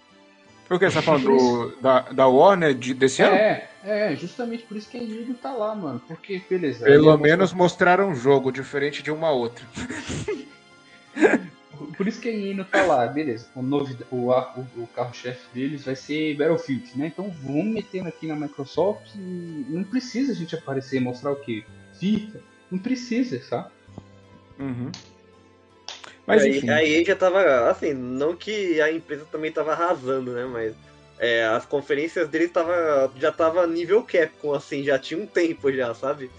[0.69, 3.35] Por que você tá falando do- da, da Warner de- desse ano?
[3.35, 6.01] É, é, justamente por isso que a Nintendo tá lá, mano.
[6.09, 6.85] Porque, beleza.
[6.85, 9.65] Pelo é menos mostraram um jogo diferente de uma outra.
[11.97, 13.49] Por isso que a não tá lá, beleza.
[13.55, 17.07] O, novi- o, o- o carro-chefe deles vai ser Battlefield, né?
[17.07, 21.37] Então vamos metendo aqui na Microsoft e não precisa a gente aparecer e mostrar o
[21.37, 21.65] quê?
[21.99, 22.41] FIFA?
[22.71, 23.71] Não precisa, sabe?
[24.59, 24.91] Uhum.
[26.27, 26.71] Mas aí, enfim.
[26.71, 30.45] aí já tava, assim, não que a empresa também tava arrasando, né?
[30.47, 30.75] Mas
[31.19, 35.95] é, as conferências dele tava, já tava nível Capcom, assim, já tinha um tempo já,
[35.95, 36.31] sabe?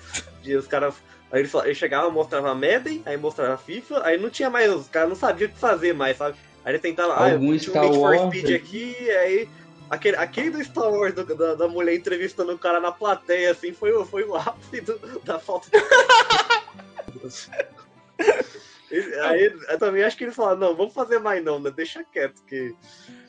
[0.41, 0.95] De os caras.
[1.31, 5.09] Aí eles, ele chegava, mostrava Madden, aí mostrava FIFA, aí não tinha mais, os caras
[5.09, 6.37] não sabiam o que fazer mais, sabe?
[6.63, 9.49] Aí ele tentava, ah, Algum tinha Star um Need for Wars Speed aqui, aí.
[9.87, 13.71] Aquele, aquele do Star Wars do- da, da mulher entrevistando o cara na plateia, assim,
[13.71, 15.77] foi, o- foi o ápice do- da falta de.
[18.91, 21.71] Ele- Aí eu também acho que eles falaram, não, vamos fazer mais não, né?
[21.71, 22.75] Deixa quieto, que.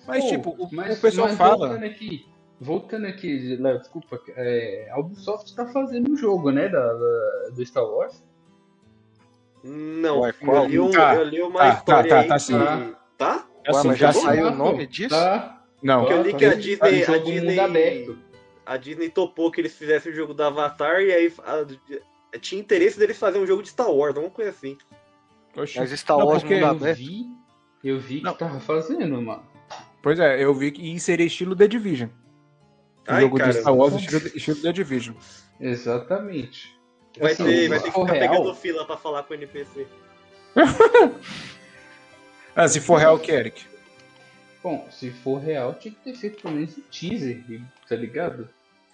[0.07, 1.57] Mas, Pô, tipo, o, mas- o pessoal mas fala.
[1.69, 2.27] Voltando aqui,
[2.61, 7.65] voltando aqui, Léo, desculpa, é, a Ubisoft tá fazendo um jogo, né, da, da- do
[7.67, 8.23] Star Wars.
[9.65, 10.65] Não, Ué, qual?
[10.65, 11.15] eu, li um, Tá.
[11.17, 12.95] eu li uma Tá, história tá, aí tá que- sim.
[13.19, 13.47] Tá?
[13.67, 15.09] Assim, mas já saiu Tá, o nome pô, disso?
[15.11, 15.65] Tá.
[15.83, 16.55] Não, Porque eu li que a tá.
[16.55, 18.17] Disney, a Disney,
[18.65, 22.99] a Disney topou que eles fizessem o jogo do Avatar e aí a- tinha interesse
[22.99, 24.77] deles fazer um jogo de Star Wars, alguma coisa assim.
[25.57, 25.79] Oxi.
[25.79, 26.99] Mas Star Não, Wars porque mundo Eu aberto?
[26.99, 27.27] vi,
[27.85, 28.35] eu vi que Não.
[28.35, 29.43] tava fazendo, mano.
[30.03, 32.09] Pois é, eu vi que seria estilo The Division.
[32.09, 32.13] O
[33.09, 33.53] Ai, jogo cara.
[33.53, 35.15] do Star Wars estilo, estilo The Division.
[35.61, 36.77] Exatamente.
[37.19, 39.87] Vai, Assim, ter, vai ter que ficar real, pegando fila pra falar com o NPC.
[42.55, 43.65] Ah, se for real, que Eric.
[44.63, 47.45] Bom, se for real, tinha que ter feito pelo menos um teaser,
[47.89, 48.49] tá ligado?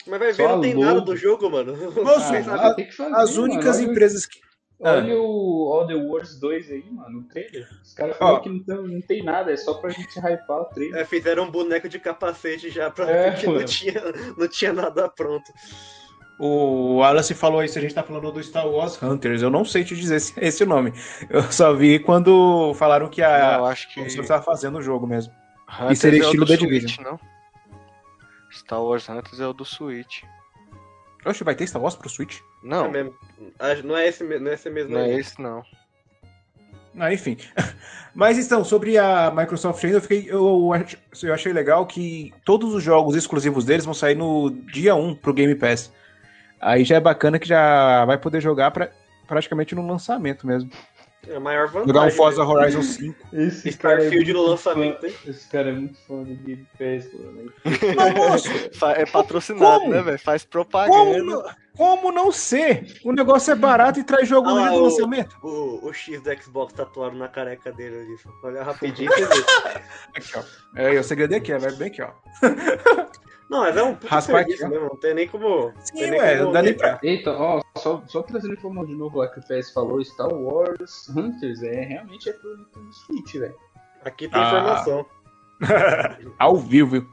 [0.06, 0.84] Mas vai ver, Só não tem logo.
[0.86, 1.76] nada do jogo, mano.
[1.76, 3.42] Moço, Ah, a- tem que fazer, As mano.
[3.44, 4.40] únicas Olha- empresas que.
[4.80, 7.68] Olha o All the Wars 2 aí, mano, o trailer.
[7.84, 10.64] Os caras falaram que não tem, não tem nada, é só pra gente hypar o
[10.64, 11.00] trailer.
[11.00, 14.02] É, fizeram um boneco de capacete já pra É, porque não tinha,
[14.36, 15.52] não tinha nada pronto.
[16.38, 19.42] O Wallace falou aí se a gente tá falando do Star Wars Hunters.
[19.42, 20.92] Eu não sei te dizer esse, esse nome.
[21.30, 24.00] Eu só vi quando falaram que Não, a eu acho que.
[24.00, 25.32] Ubisoft tava fazendo o jogo mesmo.
[25.80, 27.04] Hunters seria é estilo do The Switch, Division.
[27.04, 27.20] não?
[28.50, 30.22] Star Wars Hunters é o do Switch.
[31.24, 32.38] Oxe, vai ter Star Wars pro Switch?
[32.62, 33.14] Não, É mesmo.
[33.58, 34.92] Ah, Não é esse, não é esse mesmo.
[34.92, 35.62] não é esse não.
[36.98, 37.36] Ah, enfim.
[38.14, 40.70] Mas então, sobre a Microsoft ainda, eu, fiquei, eu,
[41.22, 45.32] eu achei legal que todos os jogos exclusivos deles vão sair no dia 1 pro
[45.32, 45.90] Game Pass.
[46.60, 48.90] Aí já é bacana que já vai poder jogar pra,
[49.26, 50.70] praticamente no lançamento mesmo.
[51.28, 51.86] É a maior vantagem.
[51.88, 52.50] Jogar um Forza né?
[52.50, 53.26] Horizon 5.
[53.32, 55.14] Esse Starfield no muito lançamento, hein?
[55.26, 57.52] Esse cara é muito fã do Game Pass, mano.
[58.74, 59.92] Fa- É patrocinado, Como?
[59.92, 60.18] né, velho?
[60.18, 61.22] Faz como, propaganda.
[61.22, 61.44] não-
[61.76, 62.98] como não ser?
[63.04, 65.36] O negócio é barato e traz jogo Ah, no dia do o- lançamento.
[65.42, 68.16] O, o X do Xbox tatuado na careca dele ali.
[68.42, 69.14] Olha rapidinho e.
[70.18, 70.42] Aqui, ó.
[70.76, 72.10] É, o segredo é aqui, é vai bem aqui, ó.
[73.52, 74.88] Não, mas é um puta Raspa serviço aqui, mesmo.
[74.88, 75.72] Não tem nem como.
[75.80, 76.98] Sim, tem nem ué, como não dá nem negar.
[77.02, 81.08] Eita, ó, só, só trazendo informação de novo lá que o PS falou, Star Wars
[81.14, 83.54] Hunters, é realmente é pro Nintendo Switch, velho.
[84.04, 84.46] Aqui tem Ah.
[84.48, 85.06] informação.
[86.38, 87.06] Ao vivo, viu?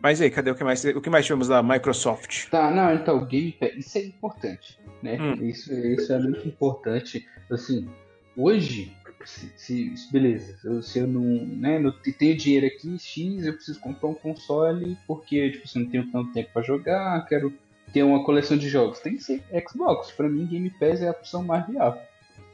[0.00, 0.84] Mas aí, cadê o que mais?
[0.84, 2.48] O que mais tivemos da Microsoft?
[2.48, 5.16] Tá, não, então, o Game Pass, isso é importante, né?
[5.20, 5.34] Hum.
[5.44, 7.24] Isso, isso é muito importante.
[7.50, 7.88] Assim,
[8.36, 8.96] hoje,
[9.28, 13.44] se, se- se- beleza, eu- se eu não, né, não te- tenho dinheiro aqui, X,
[13.46, 17.24] eu preciso comprar um console porque, tipo, se eu não tenho tanto tempo pra jogar,
[17.26, 17.52] quero
[17.92, 19.00] ter uma coleção de jogos.
[19.00, 20.10] Tem que ser Xbox.
[20.12, 22.00] Pra mim, Game Pass é a opção mais viável.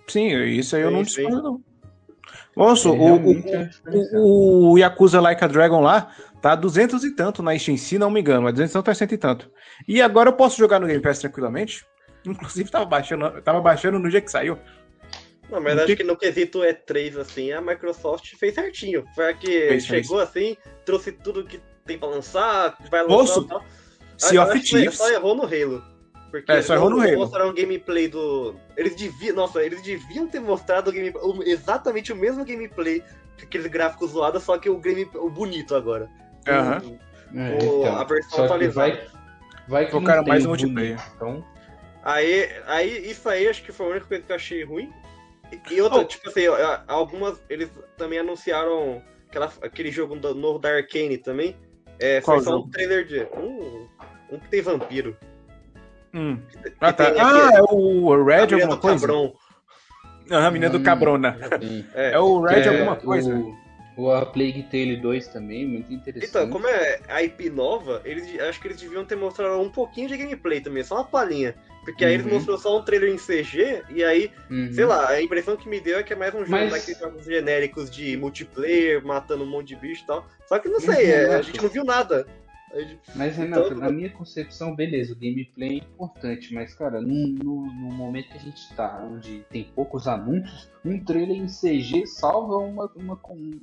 [0.06, 1.60] Sim, isso aí eu não discordo, não.
[2.56, 4.22] Moço, É o, diferencial.
[4.22, 6.10] o, o Yakuza Like a Dragon lá
[6.42, 8.94] tá 200 e tanto na Steam, se não me engano, mas 200 e tanto é
[8.94, 9.50] 100 e tanto.
[9.86, 11.86] E agora eu posso jogar no Game Pass tranquilamente?
[12.26, 14.58] Inclusive tava baixando, tava baixando no dia que saiu.
[15.50, 19.04] Não, mas Não acho tem- que no quesito E3, assim, a Microsoft fez certinho.
[19.14, 23.48] Foi a que Fez, chegou assim, trouxe tudo que tem pra lançar, vai lançar e
[23.48, 23.64] tal.
[24.18, 24.96] Sea of Thieves.
[24.98, 25.82] Só errou no Halo.
[26.30, 27.16] Porque É, só errou no Halo.
[27.16, 28.54] mostraram um gameplay do.
[28.76, 29.34] Eles deviam.
[29.34, 34.10] Nossa, eles deviam ter mostrado o gameplay, o- exatamente o mesmo gameplay, com aqueles gráficos
[34.10, 36.10] zoados, só que o, game, o bonito agora.
[36.46, 36.98] Aham.
[37.34, 38.88] É, O- a versão atualizada.
[39.66, 40.98] Vai, vai tem mais o multiplayer.
[41.16, 41.42] Então,
[42.02, 44.90] Aí, aí, isso aí acho que foi a única coisa que eu achei ruim.
[45.70, 46.04] E- outra, Oh.
[46.04, 47.42] tipo assim, ó, algumas.
[47.48, 51.56] Eles também anunciaram aquela, aquele jogo do- novo da Arcane também.
[51.98, 52.66] É, Qual foi só jogo?
[52.66, 53.20] um trailer de.
[53.36, 53.88] Um,
[54.30, 55.16] um que tem vampiro.
[56.14, 56.38] Hum.
[56.62, 57.10] Que Ah, tá.
[57.10, 59.06] tem Ah, é o Red alguma do coisa?
[59.06, 59.34] Cabrão.
[60.30, 60.82] Aham, a menina do Hum.
[60.82, 61.38] Cabrona.
[61.60, 61.84] sim.
[61.94, 62.12] É.
[62.12, 63.34] É o Red É, alguma coisa.
[63.34, 63.56] O,
[63.98, 66.30] o A Plague Tale 2 também, muito interessante.
[66.30, 70.08] Então, como é a IP nova, eles, acho que eles deviam ter mostrado um pouquinho
[70.08, 71.54] de gameplay também, só uma palhinha.
[71.84, 72.34] Porque aí eles Uhum.
[72.34, 74.70] mostrou só um trailer em CG, e aí, Uhum.
[74.72, 76.98] sei lá, a impressão que me deu é que é mais um jogo Mas- daqueles
[77.00, 80.28] jogos genéricos de multiplayer, matando um monte de bicho e tal.
[80.46, 82.26] Só que não Mas, sei, é, a Renato, gente não viu nada.
[83.14, 87.66] Mas, Renato, Então- na minha concepção, beleza, o gameplay é importante, mas, cara, no, no,
[87.66, 92.56] no momento que a gente tá, onde tem poucos anúncios, um trailer em CG salva
[92.58, 93.18] uma, uma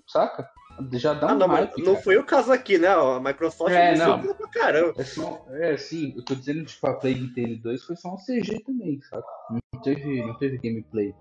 [0.08, 0.50] saca?
[0.94, 2.04] Já dá um Ah, não, mas hype, não cara.
[2.04, 2.89] foi o caso aqui, né?
[2.89, 4.22] A Microsoft É, não.
[4.22, 4.94] pra caramba.
[4.98, 8.18] É, só, é, sim, eu tô dizendo, tipo, a Plague Tale 2 foi só um
[8.18, 9.26] CG também, saca?
[9.74, 11.13] Não teve, não teve gameplay.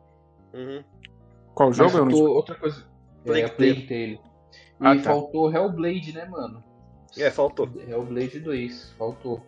[0.52, 0.82] Uhum.
[1.54, 1.98] Qual Mas jogo?
[1.98, 2.84] Eu não faltou outra coisa.
[3.24, 4.12] Plague é, a Plague Tale.
[4.14, 4.20] E
[4.80, 5.02] Ah, tá.
[5.02, 6.64] faltou Hellblade, né, mano?
[7.16, 7.68] É, faltou.
[7.88, 9.44] Hellblade 2, faltou.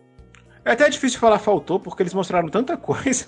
[0.63, 3.25] É até difícil falar faltou, porque eles mostraram tanta coisa.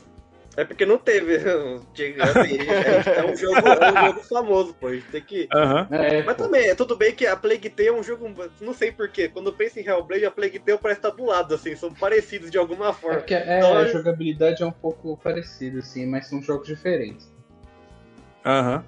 [0.57, 1.35] É porque não teve.
[1.37, 4.87] Assim, é, é um jogo, é um jogo famoso, pô.
[4.87, 5.47] A gente tem que.
[5.89, 6.43] É, Mas pô.
[6.43, 8.29] também, é tudo bem que a Plague Tale é um jogo.
[8.59, 9.29] Não sei porquê.
[9.29, 11.75] Quando eu penso em Hellblade, a Plague Tale parece estar do lado, assim.
[11.77, 13.17] São parecidos de alguma É forma.
[13.19, 17.31] porque é, Então, a é- jogabilidade é um pouco parecida, assim, mas são jogos diferentes.
[18.45, 18.83] Aham.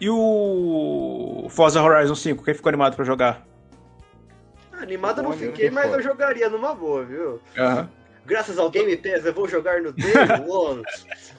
[0.00, 3.46] E o Forza Horizon 5, quem ficou animado pra jogar?
[4.80, 7.40] Animado eu não fiquei, mas eu jogaria numa boa, viu?
[7.56, 7.90] Aham.
[8.24, 10.12] Graças ao Game Pass, eu vou jogar no Day
[10.46, 10.84] One.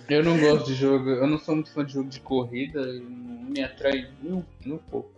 [0.09, 3.49] Eu não gosto de jogo, eu não sou muito fã de jogo de corrida, não
[3.51, 4.33] me atrai nem
[4.65, 5.11] um, pouco.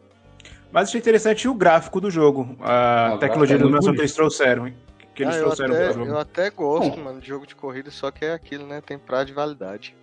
[0.71, 2.57] Mas achei interessante o gráfico do jogo.
[2.59, 4.75] A Ah, tecnologia é do muito que eles trouxeram, hein?
[5.15, 6.05] Que eles Ah, eu, trouxeram até, jogo.
[6.05, 7.03] eu até gosto, Bom.
[7.03, 8.81] mano, de jogo de corrida, só que é aquilo, né?
[8.81, 9.95] Tem prazo de validade.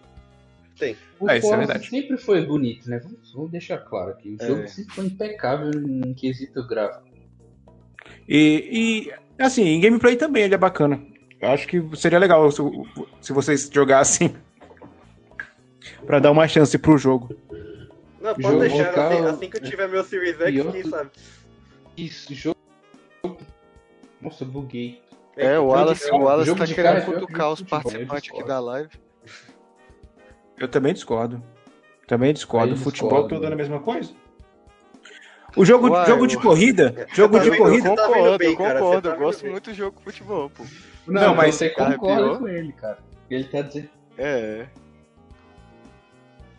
[1.18, 1.88] O É, isso é Forza verdade.
[1.88, 2.98] sempre foi bonito, né?
[3.00, 4.36] Vamos, vamos deixar claro aqui.
[4.38, 4.46] O É.
[4.46, 7.07] jogo sempre foi impecável em quesito gráfico.
[8.28, 11.00] E, e, assim, em gameplay também ele é bacana.
[11.40, 12.60] Eu acho que seria legal se,
[13.20, 14.34] se vocês jogassem
[16.06, 17.34] pra dar uma chance pro jogo.
[18.20, 18.88] Não, pode Jogo deixar.
[18.88, 21.10] local- Assim, assim que eu tiver meu Series X, quem outro- sabe?
[21.96, 22.58] Isso, jogo.
[24.20, 25.00] Nossa, buguei.
[25.36, 28.58] É, o Wallace, o Wallace tá querendo é cutucar os futebol, participantes eu aqui da
[28.58, 28.90] live.
[30.58, 31.40] Eu também discordo.
[32.08, 32.72] Também discordo.
[32.74, 33.28] Aí Futebol discordo.
[33.36, 34.12] todo é a mesma coisa?
[35.58, 37.88] O jogo, Uai, jogo eu- de corrida, jogo tá de corrida.
[37.88, 39.02] Eu tá concordo, bem, eu concordo.
[39.02, 39.50] tá eu gosto bem.
[39.52, 40.64] muito de jogo de futebol, pô.
[41.06, 42.98] Não, Não, mas você concorda com ele, cara.
[43.30, 43.88] Ele tá dizendo.
[44.16, 44.66] É,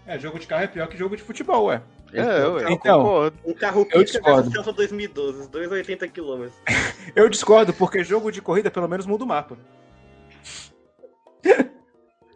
[0.06, 1.82] É, jogo de carro é pior que jogo de futebol, ué.
[2.14, 3.38] é, eu, eu Então, concordo.
[3.46, 4.36] Um carro Eu pica discordo.
[4.38, 6.48] versus Celta 2012, os dois 80 km.
[7.16, 9.56] Eu discordo, porque jogo de corrida pelo menos muda o mapa.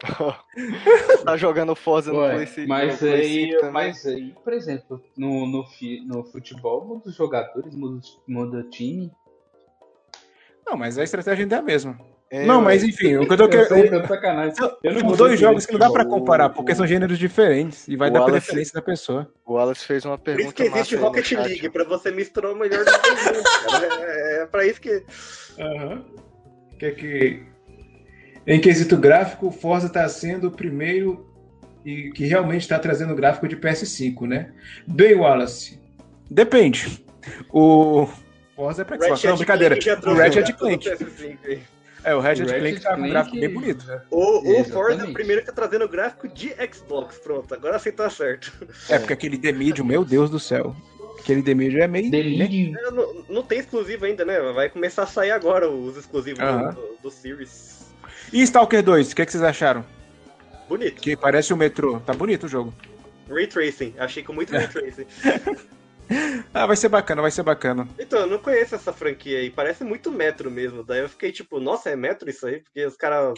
[1.24, 3.72] tá jogando Forza no Ué, mas no Play aí, 5 também.
[3.72, 9.12] mas aí, por exemplo, no, no, fi- no futebol, muda os jogadores, muda, o time.
[10.66, 12.00] Não, mas a estratégia ainda é a mesma.
[12.32, 13.94] É, não, mas enfim, o que eu tô querendo.
[14.84, 18.14] Eu dois jogos que não dá pra comparar, porque são gêneros diferentes e vai o
[18.14, 19.32] dar Wallace- preferência da pessoa.
[19.46, 21.32] O Wallace fez uma Por pergunta isso que existe aí Rocket.
[21.34, 23.88] League, pra você misturar o melhor dois mundos, cara.
[24.04, 25.04] É, é pra isso que.
[25.60, 26.04] Aham.
[26.80, 27.53] Que é que.
[28.46, 31.26] Em quesito gráfico, o Forza está sendo o primeiro
[31.86, 34.52] e que realmente está trazendo gráfico de PS5, né?
[34.88, 35.80] Bem, Wallace.
[36.30, 37.04] Depende.
[37.52, 38.08] O
[38.56, 39.24] Forza é pra Xbox.
[39.24, 39.80] Não, brincadeira.
[39.80, 40.90] Já O Ratchet Clank.
[40.90, 41.60] PS5 aí.
[42.06, 44.02] É, o Ratchet Clank Ratchet tá com um gráfico bem bonito.
[44.12, 44.64] O, o.
[44.66, 47.18] Forza é o primeiro que tá trazendo gráfico de Xbox.
[47.18, 48.52] Pronto, agora você tá certo.
[48.90, 50.76] É, porque aquele The Medium, meu Deus do céu.
[51.20, 52.12] Aquele The Medium é meio.
[52.12, 52.78] Delírio.
[52.78, 54.38] É, Não, não tem exclusivo ainda, né?
[54.54, 56.72] Vai começar a sair agora os exclusivos do- Aham.
[56.74, 57.73] do, do Series.
[58.34, 59.86] E Stalker 2, o que, é que vocês acharam?
[60.68, 61.00] Bonito.
[61.00, 62.00] Que parece o metrô.
[62.00, 62.74] Tá bonito o jogo.
[63.30, 63.94] Ray Tracing.
[64.00, 65.06] Achei com muito Ray Tracing.
[66.54, 67.88] Ah, vai ser bacana, vai ser bacana.
[67.98, 69.50] Então, eu não conheço essa franquia aí.
[69.50, 70.84] Parece muito Metro mesmo.
[70.84, 72.60] Daí eu fiquei tipo, nossa, é Metro isso aí?
[72.60, 73.34] Porque os caras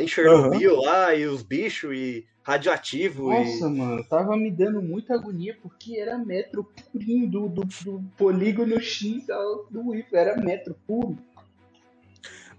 [0.00, 3.70] em Chernobyl lá, e os bichos, e radioativo, Nossa, e...
[3.76, 9.26] mano, tava me dando muita agonia porque era metro purinho do, do, do polígono X
[9.70, 10.06] do Wii.
[10.12, 11.18] Era metro puro.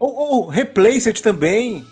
[0.04, 1.88] Ou, ou Replaced também.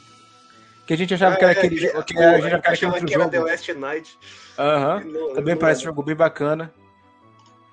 [0.86, 2.04] Que a gente achava que era aquele jogo.
[2.04, 3.40] Que a gente achava que era que The.
[3.40, 4.20] Last Night.
[4.60, 5.02] Aham.
[5.36, 6.74] Também não parece um jogo bem bacana.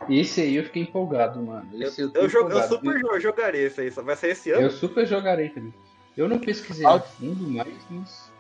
[0.09, 1.69] Esse aí eu fiquei empolgado, mano.
[1.83, 2.75] Esse eu, Eu, jogo, eu empolgado.
[2.75, 4.71] super jo- jogarei esse aí, vai sair esse Eu ano.
[4.71, 5.75] super jogarei também.
[6.17, 6.95] Eu não pesquisei Ah.
[6.95, 7.67] a fundo, mas.
[7.91, 8.33] mas-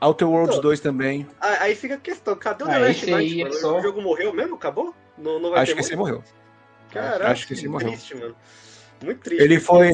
[0.00, 0.62] Outer Worlds Não.
[0.62, 1.26] 2 também.
[1.40, 3.40] Ah, Aí fica a questão, cadê o Ah, The Last esse aí Night?
[3.40, 3.54] é mano?
[3.56, 4.54] só- O jogo morreu mesmo?
[4.56, 4.94] Acabou?
[5.18, 6.24] Não, não vai Acho ter que esse morreu.
[6.90, 7.88] Caraca, Acho que esse morreu.
[7.90, 8.34] triste, mano.
[9.02, 9.42] Muito triste.
[9.42, 9.92] Ele foi.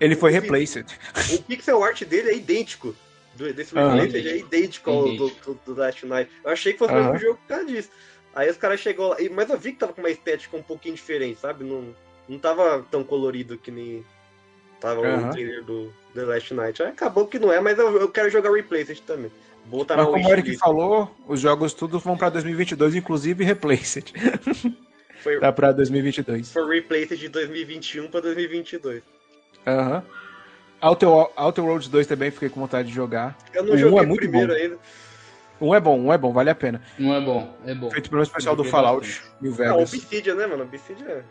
[0.00, 0.86] Ele foi replaced.
[1.32, 2.94] O pixel art dele é idêntico.
[3.36, 6.30] Do, desse ele é idêntico ao do, do, do Last Night.
[6.44, 7.12] Eu achei que fosse o Aham.
[7.12, 7.90] mesmo jogo por causa disso.
[8.34, 9.16] Aí os caras chegou lá.
[9.30, 11.64] Mas eu vi que tava com uma estética um pouquinho diferente, sabe?
[11.64, 11.94] Não,
[12.28, 14.04] não tava tão colorido que nem
[14.80, 15.28] tava Aham.
[15.28, 16.82] o trailer do The Last Night.
[16.82, 19.30] Aí acabou que não é, mas eu, eu quero jogar Replaced também.
[19.64, 24.12] Botar Mas na como o Eric falou, os jogos tudo vão pra 2022, inclusive Replaced.
[25.22, 26.52] Foi, Tá pra 2022.
[26.52, 29.02] foi Replaced de 2021 pra 2022.
[29.66, 30.02] Aham.
[30.80, 33.38] Outer, Outer Worlds 2 também fiquei com vontade de jogar.
[33.54, 34.58] Eu não Um joguei é o muito primeiro bom.
[34.58, 34.78] ainda.
[35.60, 36.82] Um é bom, um é bom, vale a pena.
[36.98, 37.88] Não é bom, é bom.
[37.88, 39.32] Feito pelo pessoal do Fallout, bastante.
[39.40, 39.92] New Ah, Vegas.
[39.94, 40.64] Obsidian, né, mano?
[40.64, 41.06] Obsidian.
[41.08, 41.22] é-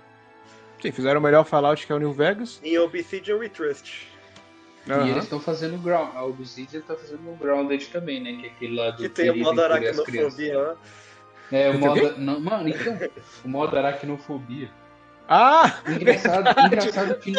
[0.82, 2.62] Sim, fizeram o melhor Fallout que é o New Vegas.
[2.64, 4.08] Em Obsidian We Trust.
[4.88, 5.10] E Aham.
[5.10, 6.16] eles estão fazendo o ground.
[6.16, 8.38] A Obsidian tá fazendo o Grounded também, né?
[8.42, 10.76] Que é aquele lá do Que tem o modo aracnofobia lá.
[11.52, 12.18] É, o modo.
[12.18, 12.98] Não, mano, então.
[13.44, 14.70] O modo aracnofobia.
[15.28, 15.80] Ah!
[15.88, 17.34] Engraçado, engraçado, que,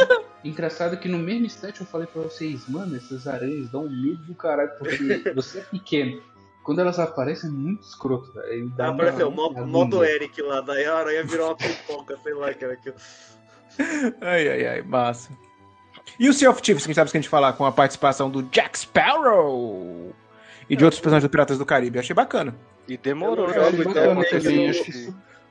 [0.44, 4.24] engraçado que no mesmo instante eu falei pra vocês, mano, essas aranhas dão um medo
[4.24, 6.22] do caralho, porque você é pequeno.
[6.64, 8.66] quando elas aparecem é muito escroto, velho.
[8.78, 9.66] Uma- Apareceu o uma mo- agonia.
[9.66, 12.94] modo Eric lá, daí a aranha virou uma pipoca, sei lá que era aquilo.
[14.20, 15.30] Ai, ai, ai, massa.
[16.18, 18.30] E o Sea of Thieves, que a gente tava esquecendo de falar, com a participação
[18.30, 20.14] do Jack Sparrow
[20.68, 21.98] e de outros personagens do Piratas do Caribe.
[21.98, 22.54] Achei bacana.
[22.92, 23.62] E demorou já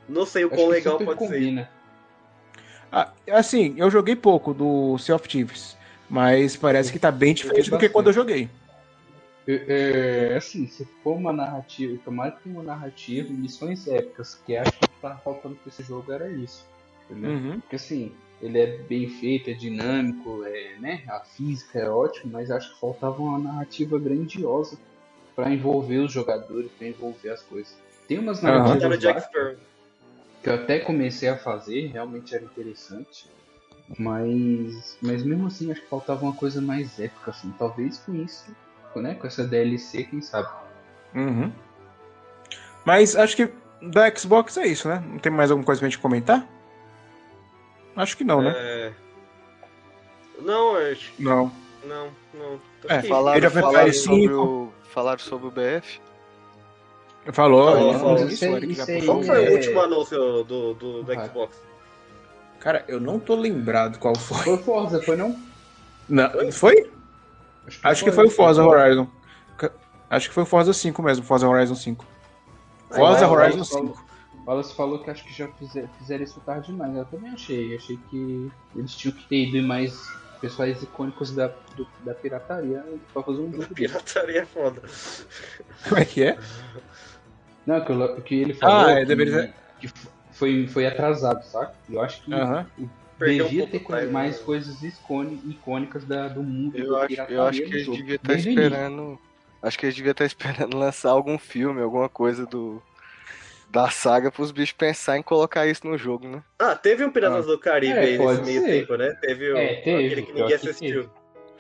[0.08, 1.26] não sei o quão legal pode ser.
[1.26, 1.72] combina.
[2.92, 5.76] Ah, assim, eu joguei pouco do Sea of Thieves,
[6.08, 8.48] mas parece que tá bem diferente do que quando eu joguei.
[9.48, 14.40] É, é, assim, se for uma narrativa, tomara que tenha uma narrativa e missões épicas,
[14.46, 16.64] que acho que tá faltando pra esse jogo era isso.
[17.10, 17.32] Entendeu?
[17.32, 17.60] Uhum.
[17.62, 21.02] Porque assim, ele é bem feito, é dinâmico, é, né?
[21.08, 24.78] A física é ótima, mas acho que faltava uma narrativa grandiosa
[25.42, 27.76] pra envolver os jogadores, pra envolver as coisas.
[28.08, 29.56] Tem umas narrativas Sparrow.
[30.44, 33.28] que eu até comecei a fazer, realmente era interessante.
[33.98, 37.52] Mas, mas mesmo assim, acho que faltava uma coisa mais épica, assim.
[37.58, 38.56] Talvez com isso,
[38.96, 39.16] né?
[39.16, 40.48] Com essa DLC, quem sabe.
[41.16, 41.52] Uhum.
[42.86, 45.04] Mas acho que da Xbox é isso, né?
[45.06, 46.48] Não tem mais alguma coisa pra gente comentar?
[47.96, 48.54] Acho que não, né?
[48.56, 48.94] É...
[50.40, 51.52] Não, acho Não.
[51.86, 52.60] Não, não.
[52.88, 54.34] É, Acho que- Falaram, Age of falaram, Empires sobre 5.
[54.44, 56.00] o, falaram sobre o BF.
[57.34, 58.16] Falou, Falou, ele falou.
[58.16, 59.06] Isso isso, o isso.
[59.06, 61.26] Qual foi é- o último anúncio do, do, do Ah.
[61.26, 61.56] Xbox?
[62.60, 64.38] Cara, eu não tô lembrado qual foi.
[64.44, 65.36] Foi Forza, foi não?
[66.10, 66.92] Não, foi?
[67.84, 69.08] Acho que foi o Forza Horizon.
[70.10, 72.06] Acho que foi o Forza 5 mesmo, Forza Horizon 5.
[72.90, 74.06] Forza Horizon Wallace falou- 5.
[74.46, 76.96] Wallace falou que acho que já fizer- fizeram isso tarde demais.
[76.98, 77.76] Eu também achei.
[77.76, 79.94] Achei que eles tinham que ter ido mais
[80.42, 82.84] pessoais icônicos da, do- da pirataria
[83.14, 83.74] pra fazer um jogo desse.
[83.76, 84.82] Pirataria é foda.
[85.88, 86.38] Como é que é?
[87.66, 89.88] Não, que, eu- que ele falou Ah, é, que, deveria que
[90.32, 91.74] foi, foi atrasado, saca?
[91.90, 92.32] Eu acho que.
[93.20, 94.44] Perdeu um devia pouco ter mais né?
[94.44, 98.16] coisas icôni- icônicas da, do mundo Eu da acho, pirataria eu acho que jogo, deviam
[98.16, 98.50] estar início.
[98.50, 99.20] esperando.
[99.62, 102.82] Acho que eles deviam estar esperando lançar algum filme, alguma coisa do.
[103.72, 106.44] Da saga pros bichos pensar em colocar isso no jogo, né?
[106.60, 108.68] Ah, teve um Piratas do Caribe É, aí nesse meio ser.
[108.68, 109.16] tempo, né?
[109.22, 111.10] Teve, o, É, teve, aquele que ninguém que assistiu.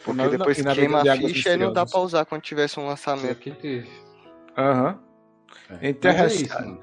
[0.03, 2.25] Porque Não, não, depois e que nada queima a ficha, aí não dá pra usar
[2.25, 3.37] quando tivesse um lançamento.
[3.39, 3.89] que teve.
[4.57, 4.99] Aham.
[5.69, 5.73] É.
[5.73, 6.49] Mas é Interessante.
[6.49, 6.81] mano.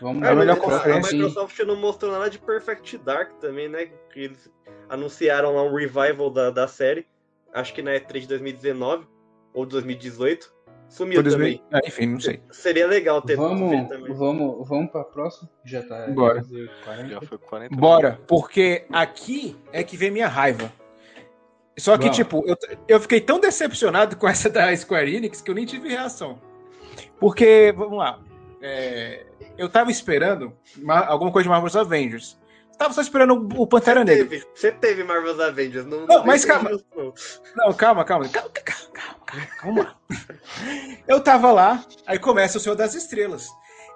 [0.00, 3.68] Vamos É Ah, melhor a- conferência, A Microsoft não mostrou nada de Perfect Dark também,
[3.68, 3.86] né?
[4.12, 4.50] Que eles
[4.90, 7.06] anunciaram lá um revival da, da série.
[7.54, 9.06] Acho que na E3 de 2019
[9.54, 10.52] ou 2018.
[10.88, 11.64] Sumiu 2000 também.
[11.72, 12.40] Ah, enfim, não sei.
[12.50, 14.12] Seria legal ter Vamos, também.
[14.14, 15.48] vamos, vamos pra próxima?
[15.64, 16.06] Já tá.
[16.08, 16.36] Bora.
[16.40, 17.08] quase 40.
[17.08, 20.72] Já foi 40 Bora, porque aqui é que vem minha raiva.
[21.78, 22.16] Só que, Vamos.
[22.16, 22.56] tipo, eu,
[22.88, 26.40] eu fiquei tão decepcionado com essa da Square Enix que eu nem tive reação.
[27.20, 28.18] Porque, vamos lá,
[28.60, 29.24] é,
[29.56, 32.38] eu tava esperando ma- alguma coisa de Marvel's Avengers.
[32.78, 34.24] Tava só esperando o, Pantera Negra.
[34.26, 35.84] Teve, você teve Marvel's Avengers.
[35.84, 36.70] Não, Não, mas calma.
[36.70, 37.12] não.
[37.56, 38.90] Não, calma, calma, calma, calma,
[39.26, 39.96] calma, calma.
[41.06, 43.48] Eu tava lá, aí começa o Senhor das Estrelas.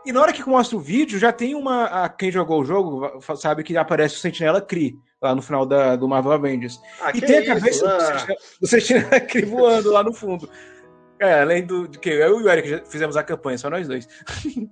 [0.04, 1.84] E na hora que mostra o vídeo, já tem uma.
[1.84, 5.94] a- quem jogou o jogo sabe que aparece o Sentinela Kree lá no final da,
[5.94, 6.80] do Marvel Avengers.
[7.00, 7.54] Ah, E tem a isso?
[7.54, 10.50] cabeça do Ah, Sentinela- do Sentinela Kree voando lá no fundo.
[11.20, 13.86] É, além do de que eu e o Eric já fizemos a campanha, só nós
[13.86, 14.08] dois.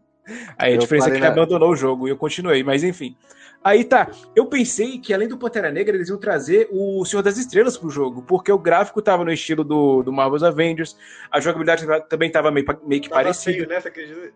[0.59, 2.83] Aí a Eu diferença é que ele na- abandonou o jogo e eu continuei, mas
[2.83, 3.17] enfim.
[3.63, 7.37] Aí tá, eu pensei que além do Pantera Negra eles iam trazer o Senhor das
[7.37, 10.97] Estrelas pro jogo, porque o gráfico tava no estilo do, do Marvel's Avengers,
[11.31, 13.57] a jogabilidade também tava meio, meio que tava parecida.
[13.57, 13.81] feio, né?
[13.81, 14.33] Você acredita?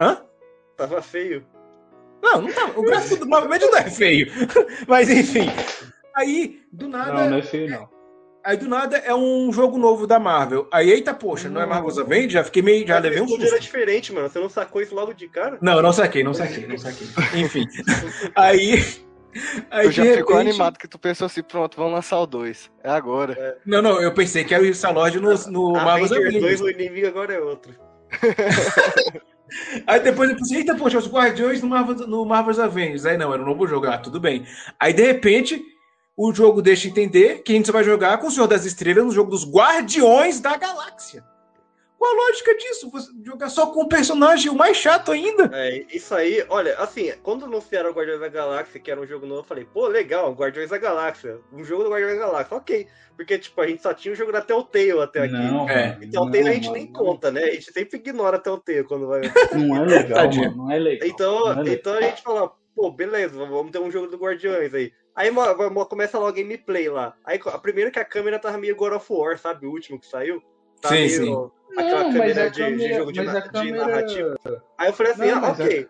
[0.00, 0.22] Hã?
[0.74, 1.44] Tava feio.
[2.22, 2.80] Não, não tava.
[2.80, 4.32] O gráfico do Marvel Avengers não é feio.
[4.88, 5.46] Mas enfim.
[6.14, 7.12] Aí, do nada.
[7.12, 7.99] Não, não é feio, não.
[8.44, 10.66] Aí do nada é um jogo novo da Marvel.
[10.72, 12.32] Aí, eita, poxa, não é Marvel's Avengers?
[12.32, 12.86] Já fiquei meio.
[12.86, 13.62] Já Mas levei o um estúdio era susto.
[13.62, 14.28] diferente, mano.
[14.28, 15.58] Você não sacou isso logo de cara?
[15.60, 17.06] Não, eu não saquei, não saquei, não saquei.
[17.40, 17.66] Enfim.
[18.34, 18.82] Aí.
[19.70, 22.26] Aí Tu já de ficou repente- animado que tu pensou assim, pronto, vamos lançar o
[22.26, 22.68] 2.
[22.82, 23.58] É agora.
[23.64, 26.60] Não, não, eu pensei que era o Star-Lord no, no Marvel's Avengers 2, Avengers.
[26.62, 27.72] o inimigo agora é outro.
[29.86, 33.04] Aí depois eu pensei, eita, poxa, os Guardiões no, Marvel, no Marvel's Avengers.
[33.06, 33.86] Aí não, era um novo jogo.
[33.86, 34.44] Ah, tudo bem.
[34.78, 35.62] Aí de repente,
[36.16, 39.04] o jogo deixa entender que a gente só vai jogar com o Senhor das Estrelas
[39.04, 41.24] no jogo dos Guardiões da Galáxia.
[41.98, 42.90] Qual a lógica disso?
[42.90, 45.50] Você jogar só com um personagem o mais chato ainda?
[45.52, 49.26] É, isso aí, olha, assim, quando anunciaram o Guardiões da Galáxia, que era um jogo
[49.26, 51.38] novo, eu falei, pô, legal, Guardiões da Galáxia.
[51.52, 52.86] Um jogo do Guardiões da Galáxia, ok.
[53.14, 55.34] Porque, tipo, a gente só tinha o jogo da Telltale até aqui.
[55.34, 55.88] Não, É.
[55.88, 57.44] mano, Então não, Telltale a gente mano, nem conta, né?
[57.44, 59.20] A gente sempre ignora a Telltale quando vai.
[59.52, 60.56] Não é legal, mano.
[60.56, 61.06] Não é legal.
[61.08, 61.74] Então, não é legal.
[61.74, 64.90] então a gente fala, pô, beleza, vamos ter um jogo do Guardiões aí.
[65.14, 67.14] Aí mo- mo- começa lá o gameplay lá.
[67.24, 69.66] Aí a primeiro que a câmera tava meio God of War, sabe?
[69.66, 70.42] O último que saiu.
[70.80, 71.50] Tá Sim, meio sim.
[71.78, 74.36] aquela Não, mas câmera a de, de câmera- jogo de, na- a de câmera- narrativa.
[74.78, 75.88] Aí eu falei assim, Não, ah, mas a- ok.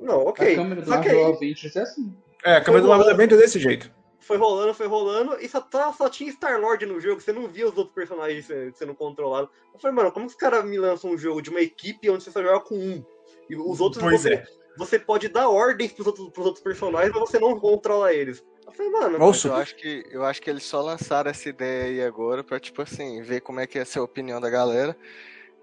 [0.00, 0.52] Não, ok.
[0.52, 2.14] A câmera do Marvel Avengers é assim.
[2.44, 3.92] É, a câmera do Marvel's Avengers é desse jeito.
[4.18, 7.66] foi rolando, foi rolando, e só, tá- só tinha Star-Lord no jogo, você não via
[7.68, 9.50] os outros personagens sendo, sendo controlados.
[9.74, 12.22] Eu falei, mano, como que os caras me lançam um jogo de uma equipe onde
[12.22, 13.04] você só joga com um?
[13.48, 14.44] E os outros Pois você, é.
[14.80, 18.42] Você pode dar ordens pros outros, pros outros personagens, mas você não controla eles.
[18.66, 21.84] Eu falei, mano, Nossa, Eu acho, que, eu acho que eles só lançaram essa ideia
[21.84, 24.96] aí agora pra, tipo assim, ver como é que ia ser a opinião da galera.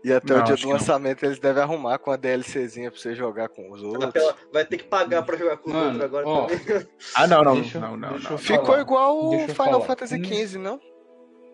[0.04, 0.74] E até Não, o dia do que não.
[0.74, 4.06] lançamento eles devem arrumar com a DLCzinha pra você jogar com os outros.
[4.06, 6.88] aquela- vai ter que pagar pra jogar com os Mano, outros agora ó, também.
[7.16, 8.38] Ah, não, não, Deixa não, não, não.
[8.38, 8.82] Ficou falar.
[8.82, 9.82] igual o Final falar.
[9.86, 10.24] Fantasy Hum.
[10.24, 10.80] XV, não?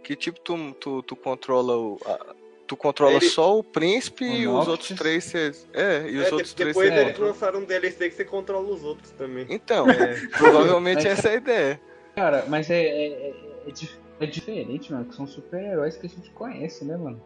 [0.03, 1.97] Que tipo tu, tu, tu controla o.
[2.05, 2.35] a-
[2.73, 6.31] tu controla Ele- só o príncipe O e os outros três É, e os É,
[6.31, 7.27] outros de- três depois eles controla.
[7.31, 9.45] lançaram um DLC que você controla os outros também.
[9.49, 10.15] Então, É.
[10.37, 11.81] provavelmente Mas- essa é a ideia.
[12.15, 13.33] Cara, mas é, é, é,
[13.67, 17.21] é dif- é diferente, mano, que são super-heróis que a gente conhece, né, mano?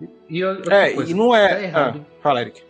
[0.00, 1.64] E, e outra É, coisa, e não Tá é.
[1.64, 2.06] errado.
[2.08, 2.62] Ah, fala, Eric.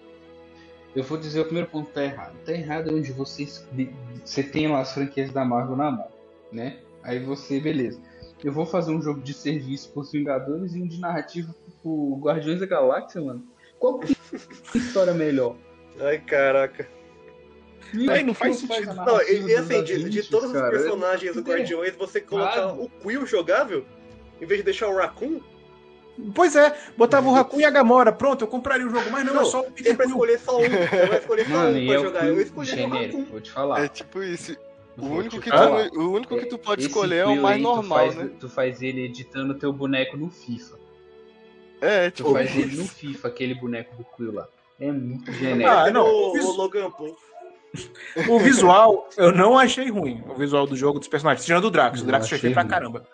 [0.95, 2.35] Eu vou dizer o primeiro ponto que tá errado.
[2.45, 3.47] Tá errado onde você,
[4.25, 6.09] você tem lá as franquias da Marvel na mão,
[6.53, 6.77] né?
[7.03, 7.99] Aí você, beleza.
[8.45, 12.61] Eu vou fazer um jogo de serviço pros Vingadores e um de narrativa pro Guardiões
[12.61, 13.45] da Galáxia, mano.
[13.79, 14.17] Qual que é
[14.75, 15.57] a história melhor?
[16.01, 16.89] Ai, caraca.
[18.11, 18.95] Aí não faz sentido.
[18.95, 20.71] Não, e, e assim, de, de todos os cara?
[20.71, 22.83] personagens do tudo Guardiões, você colocar errado.
[22.83, 23.85] o Quill jogável,
[24.41, 25.41] em vez de deixar o Raccoon,
[26.35, 28.13] Pois é, botava o Raccoon e a Gamora.
[28.13, 30.15] Pronto, eu compraria o jogo, mas não, Não, é só o é Peter pra Quill.
[30.15, 30.63] escolher só um.
[30.63, 32.29] Você vai escolher só Mano, um pra é o jogar.
[32.29, 33.25] Eu escolhi o Raccoon.
[33.25, 33.85] vou te falar.
[33.85, 34.57] É tipo isso.
[34.99, 35.89] O único que, falar.
[35.91, 38.31] tu, o único que tu pode Esse escolher é o mais normal, tu faz, né?
[38.39, 40.77] Tu faz ele editando teu boneco no FIFA.
[41.83, 44.47] É, Tu tipo, faz ele no FIFA, aquele boneco do Quill lá.
[44.81, 45.91] É muito Ah, genérico.
[45.93, 47.17] não, o, o Logan Paul.
[48.29, 50.23] O visual, eu não achei ruim.
[50.29, 51.45] O visual do jogo dos personagens.
[51.45, 52.01] Tirando o Drax.
[52.01, 53.07] O Eu Drax achei achei feio pra caramba.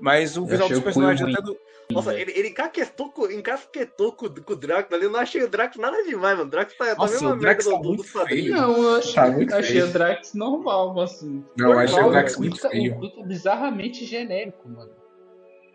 [0.00, 1.56] Mas o Eu visual achei dos personagens até do.
[1.90, 5.04] Nossa, ele, ele encaquetou, com- encasquetou com, com o Drax ali.
[5.04, 6.48] Eu não achei o Drax nada demais, mano.
[6.48, 8.44] O Drax tá, Nossa, mesma o Drax merda tá do, muito quadrinhos.
[8.46, 8.56] feio.
[8.60, 9.86] Não, eu achei, Tá muito achei feio.
[9.86, 11.44] o Drax normal, assim.
[11.56, 12.94] Não, eu achei o Drax muito feio.
[12.96, 14.90] O Quill tá bizarramente genérico, mano.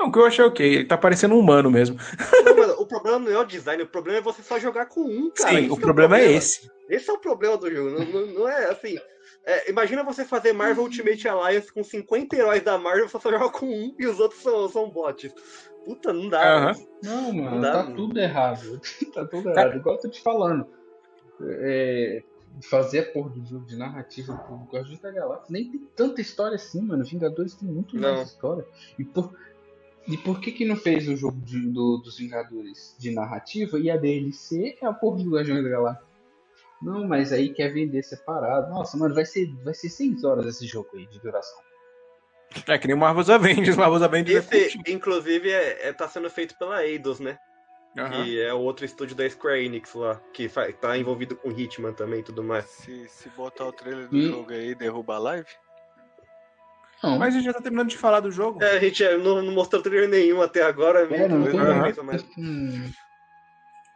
[0.01, 0.65] Não, o que eu achei ok.
[0.75, 1.97] Ele tá parecendo um humano mesmo.
[2.43, 5.29] Não, o problema não é o design, o problema é você só jogar com um,
[5.29, 5.49] cara.
[5.51, 6.71] Sim, Esse o problema é esse.
[6.89, 7.89] Esse é o problema do jogo.
[7.91, 8.97] Não, não- não é assim.
[9.45, 13.49] é, imagina você fazer Marvel Ultimate Alliance com 50 heróis da Marvel, você só joga
[13.49, 15.31] com um e os outros são, são bots.
[15.85, 16.73] Puta, não dá.
[17.03, 17.95] Não, mano, Não dá, tá mano.
[17.95, 18.81] tudo errado.
[19.13, 19.77] tá tudo Cara- errado.
[19.77, 20.65] Igual eu tô te falando.
[21.43, 22.23] É,
[22.69, 26.55] fazer a porra do jogo de narrativa pro Guardiões da Galáxia nem tem tanta história
[26.55, 27.03] assim, mano.
[27.03, 28.13] Vingadores tem muito Não.
[28.15, 28.65] mais história.
[28.99, 29.33] E por,
[30.07, 33.89] e por que que não fez o jogo de- do- dos Vingadores de narrativa e
[33.89, 36.05] a DLC é a porra do Guardiões da Galáxia?
[36.81, 38.69] Não, mas aí quer vender separado.
[38.71, 41.59] Nossa, mano, vai ser, vai ser 6 horas esse jogo aí de duração.
[42.67, 43.77] É que nem o Marvel's Avengers.
[43.77, 47.37] Marvel's Avengers é Esse, inclusive, é, é- tá sendo feito pela Eidos, né?
[47.97, 48.23] Aham.
[48.23, 50.49] Que é o outro estúdio da Square Enix lá, que
[50.81, 52.65] tá envolvido com Hitman também e tudo mais.
[52.65, 54.21] se, se botar o trailer do Hum.
[54.29, 55.47] jogo aí, derruba a live.
[57.03, 58.61] Não, Mas a gente já tá terminando de falar do jogo.
[58.63, 60.99] É, a gente é, não, não mostrou trailer nenhum até agora.
[61.11, 61.39] É, não
[62.03, 62.91] mas- Hum,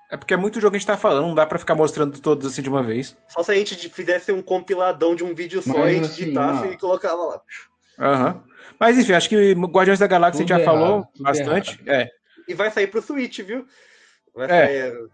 [0.10, 2.20] É porque é muito jogo que a gente tá falando, não dá pra ficar mostrando
[2.20, 3.16] todos assim de uma vez.
[3.28, 6.38] Só se a gente fizesse um compiladão de um vídeo só Mas, e a gente
[6.40, 7.42] assim, e colocava lá.
[8.00, 8.44] Aham.
[8.80, 11.80] Mas enfim, acho que Guardiões da Galáxia Tudo a gente já errado, falou bastante.
[11.88, 12.10] É.
[12.48, 13.66] E vai sair pro Switch, viu?
[14.36, 14.66] Vai É.
[14.90, 15.08] sair.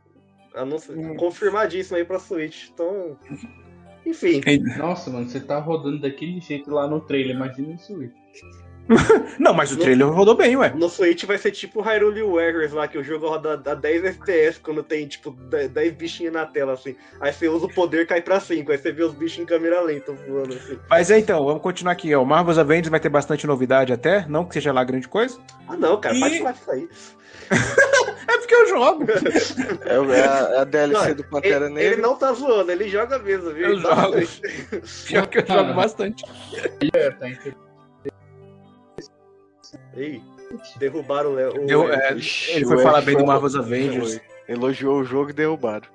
[0.55, 2.69] Anúncio, confirmadíssimo aí pra Switch.
[2.73, 3.17] Então.
[4.05, 4.41] Enfim.
[4.77, 8.11] Nossa, mano, você tá rodando daquele jeito lá no trailer, imagina isso aí.
[9.39, 10.71] Não, mas o trailer rodou bem, ué.
[10.75, 14.59] No Switch vai ser tipo Hyrule Warriors lá, que o jogo roda a 10 FPS
[14.59, 16.95] quando tem, tipo, 10 bichinhos na tela, assim.
[17.19, 18.71] Aí você usa o poder, cai pra 5.
[18.71, 20.77] Aí você vê os bichos em câmera lenta voando, assim.
[20.89, 22.21] Mas é então, vamos continuar aqui, ó.
[22.21, 25.39] O Marvel's Avengers vai ter bastante novidade até, não que seja lá grande coisa.
[25.67, 26.87] Ah, não, cara, E- pode falar disso aí.
[28.27, 29.05] É porque eu jogo.
[29.85, 31.93] É, é a, é a DLC Não, do Pantera Ele, Negra.
[31.93, 33.69] ele não tá zoando, ele joga mesmo, viu?
[33.69, 34.27] Eu Então, jogo.
[35.07, 36.23] Pior que eu jogo bastante.
[36.93, 37.55] É, tá entre-
[39.95, 40.21] Ei,
[40.77, 41.53] derrubaram o Léo.
[41.61, 44.19] o- Eu, é, ele foi o falar bem do Marvel's Avengers.
[44.47, 45.87] Elogiou o jogo e derrubaram.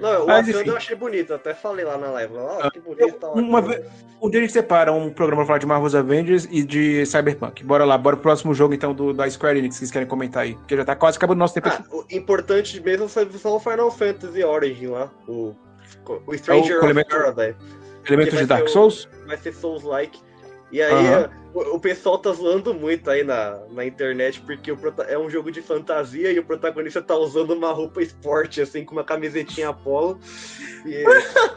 [0.00, 0.70] Não, o Mas, Wakanda enfim.
[0.70, 2.34] eu achei bonito, até falei lá na live.
[2.36, 3.84] Ó, que bonito tá Uma vez-
[4.20, 7.62] Um dia a gente separa um programa pra falar de Marvel's Avengers e de Cyberpunk.
[7.64, 10.42] Bora lá, bora pro próximo jogo então do, da Square Enix que vocês querem comentar
[10.44, 10.54] aí.
[10.56, 11.68] Porque já tá quase acabando o nosso tempo.
[11.68, 15.10] Ah, o importante mesmo foi só o Final Fantasy Origin lá.
[15.28, 15.54] O,
[16.26, 17.56] o Stranger É o of elemento- Paradise.
[18.06, 19.08] Elementos vai de Dark o- Souls?
[19.26, 20.18] Vai ser Souls-like.
[20.72, 21.30] E aí Aham.
[21.52, 25.52] o, o pessoal tá zoando muito aí na, na internet, porque o é um jogo
[25.52, 30.18] de fantasia e o protagonista tá usando uma roupa esporte, assim, com uma camisetinha polo.
[30.86, 31.04] E é,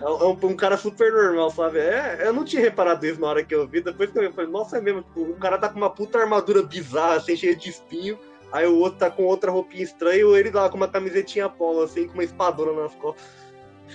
[0.02, 1.80] é um, um cara super normal, sabe?
[1.80, 3.80] É, eu não tinha reparado isso na hora que eu vi.
[3.80, 5.02] Depois que eu vi, falei, nossa, é mesmo.
[5.02, 8.20] tipo, o cara tá com uma puta armadura bizarra, assim, cheia de espinho.
[8.52, 11.84] Aí o outro tá com outra roupinha estranha e ele lá com uma camisetinha polo,
[11.84, 13.26] assim, com uma espadona nas costas.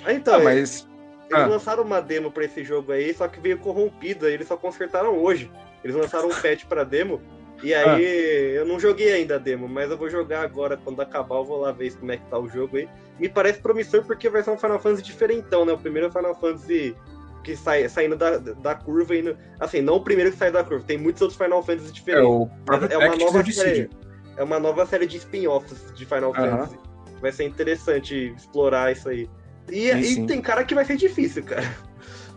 [0.04, 0.89] Aí, então, Ah, mas.
[1.30, 1.46] Eles ah.
[1.46, 5.50] lançaram uma demo pra esse jogo aí, só que veio corrompida, eles só consertaram hoje.
[5.84, 7.20] Eles lançaram um patch pra demo.
[7.62, 11.36] E aí, eu não joguei ainda a demo, mas eu vou jogar agora, quando acabar,
[11.36, 12.88] eu vou lá ver como é que tá o jogo aí.
[13.18, 15.72] Me parece promissor porque vai ser um Final Fantasy diferentão, né?
[15.72, 16.96] O primeiro Final Fantasy
[17.44, 19.36] que sai saindo da, da curva indo.
[19.58, 22.28] Assim, não o primeiro que sai da curva, tem muitos outros Final Fantasy É diferentes.
[22.28, 23.90] o próprio é uma nova série.
[24.36, 26.34] É uma nova série de spin-offs de Final.
[26.34, 26.76] Fantasy.
[27.20, 29.28] Vai ser interessante explorar isso aí.
[29.70, 31.68] E, Sim, e tem cara que vai ser difícil, cara.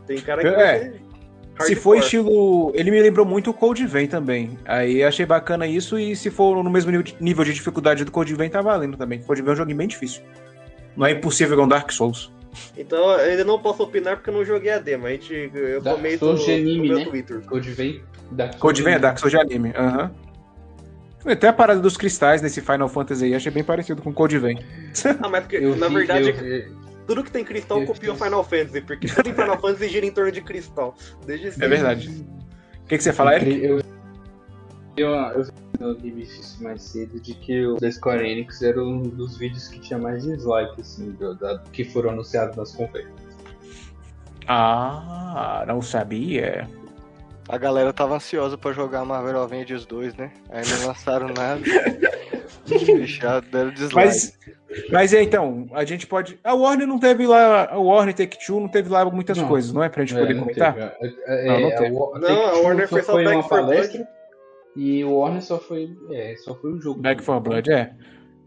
[0.07, 0.53] Tem cara que É.
[0.53, 1.01] vai ser.
[1.67, 2.71] Se for estilo.
[2.73, 4.57] Ele me lembrou muito o Code Vein também.
[4.65, 8.49] Aí achei bacana isso, e se for no mesmo nível de, dificuldade do Code Vein,
[8.49, 9.21] tá valendo também.
[9.21, 10.23] Code Vein é um joguinho bem difícil.
[10.97, 12.31] Não é impossível igual um Dark Souls.
[12.77, 15.05] Então eu ainda não posso opinar porque eu não joguei a demo.
[15.05, 17.05] A gente, eu Dark comento Souls de no anime, meu né?
[17.05, 17.41] Twitter.
[17.41, 19.73] Code vem da Code Vein é Dark Souls de anime.
[19.75, 20.11] Aham.
[21.25, 24.59] Até a parada dos cristais nesse Final Fantasy aí, achei bem parecido com Code Vein.
[25.21, 28.16] Ah, mas porque, Eu na vi- verdade, eu- tudo que tem cristal eu copia o
[28.16, 30.95] Final Fantasy, porque tudo em Final Fantasy gira em torno de cristal.
[31.26, 32.26] Desde É verdade.
[32.84, 33.64] O que, que você fala, Eric?
[33.64, 33.80] Eu,
[34.97, 36.28] eu, eu vi no Game
[36.62, 40.24] mais cedo de que o da Square Enix era um dos vídeos que tinha mais
[40.24, 43.34] dislike, assim, do- da- que foram anunciados nas conferências.
[44.47, 46.68] Ah, não sabia.
[47.47, 50.32] A galera tava ansiosa pra jogar Marvel Avengers 2, né?
[50.49, 51.62] Aí não lançaram nada.
[53.51, 53.95] Deram dislike.
[53.95, 54.39] Mas,
[54.91, 56.39] mas é, então, a gente pode.
[56.43, 57.66] A Warner não teve lá.
[57.70, 59.47] A Warner Take Two não teve lá muitas Não.
[59.47, 59.89] coisas, não é?
[59.89, 60.74] Pra gente É, poder não comentar?
[60.74, 61.16] teve.
[61.26, 61.95] É, é, Não, não é, teve.
[61.95, 64.07] a Não, a Warner só foi só Back uma for palestra
[64.76, 67.01] e o Warner só foi, é, só foi o jogo.
[67.01, 67.93] Back 4 Blood, é.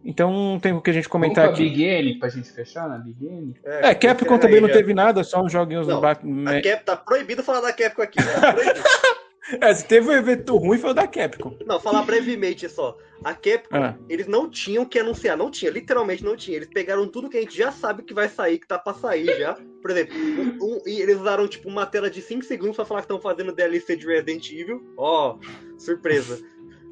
[0.05, 1.65] Então não tem o que a gente Vamos comentar pra aqui.
[1.69, 3.55] Big N pra gente fechar na Big N?
[3.65, 4.75] É, Capcom encerra também aí não já.
[4.75, 6.25] teve nada, só uns joguinhos Não, do Back.
[6.47, 8.19] A Cap tá proibido falar da Capcom aqui.
[8.23, 8.81] Tá proibido.
[9.61, 11.57] É, se teve um evento ruim foi o da Capcom.
[11.67, 12.97] não, falar brevemente só.
[13.25, 13.97] A Capcom, Ah.
[14.09, 16.57] eles não tinham que anunciar, não tinha, literalmente não tinha.
[16.57, 19.27] Eles pegaram tudo que a gente já sabe que vai sair, que tá pra sair
[19.39, 19.55] já.
[19.81, 23.01] Por exemplo, um- um- e eles usaram tipo uma tela de 5 segundos pra falar
[23.01, 24.83] que estão fazendo DLC de Resident Evil.
[24.97, 25.39] Ó,
[25.79, 26.41] surpresa.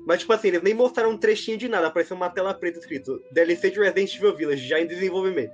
[0.07, 3.21] Mas, tipo assim, eles nem mostraram um trechinho de nada, apareceu uma tela preta escrito
[3.33, 5.53] DLC de Resident Evil Village, já em desenvolvimento.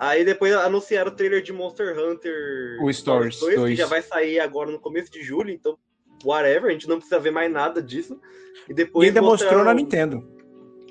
[0.00, 3.78] Aí depois anunciaram o trailer de Monster Hunter O Stories 2, que 2.
[3.78, 5.76] já vai sair agora no começo de julho, então,
[6.24, 8.20] whatever, a gente não precisa ver mais nada disso.
[8.68, 10.22] E depois E ainda mostrou na Nintendo.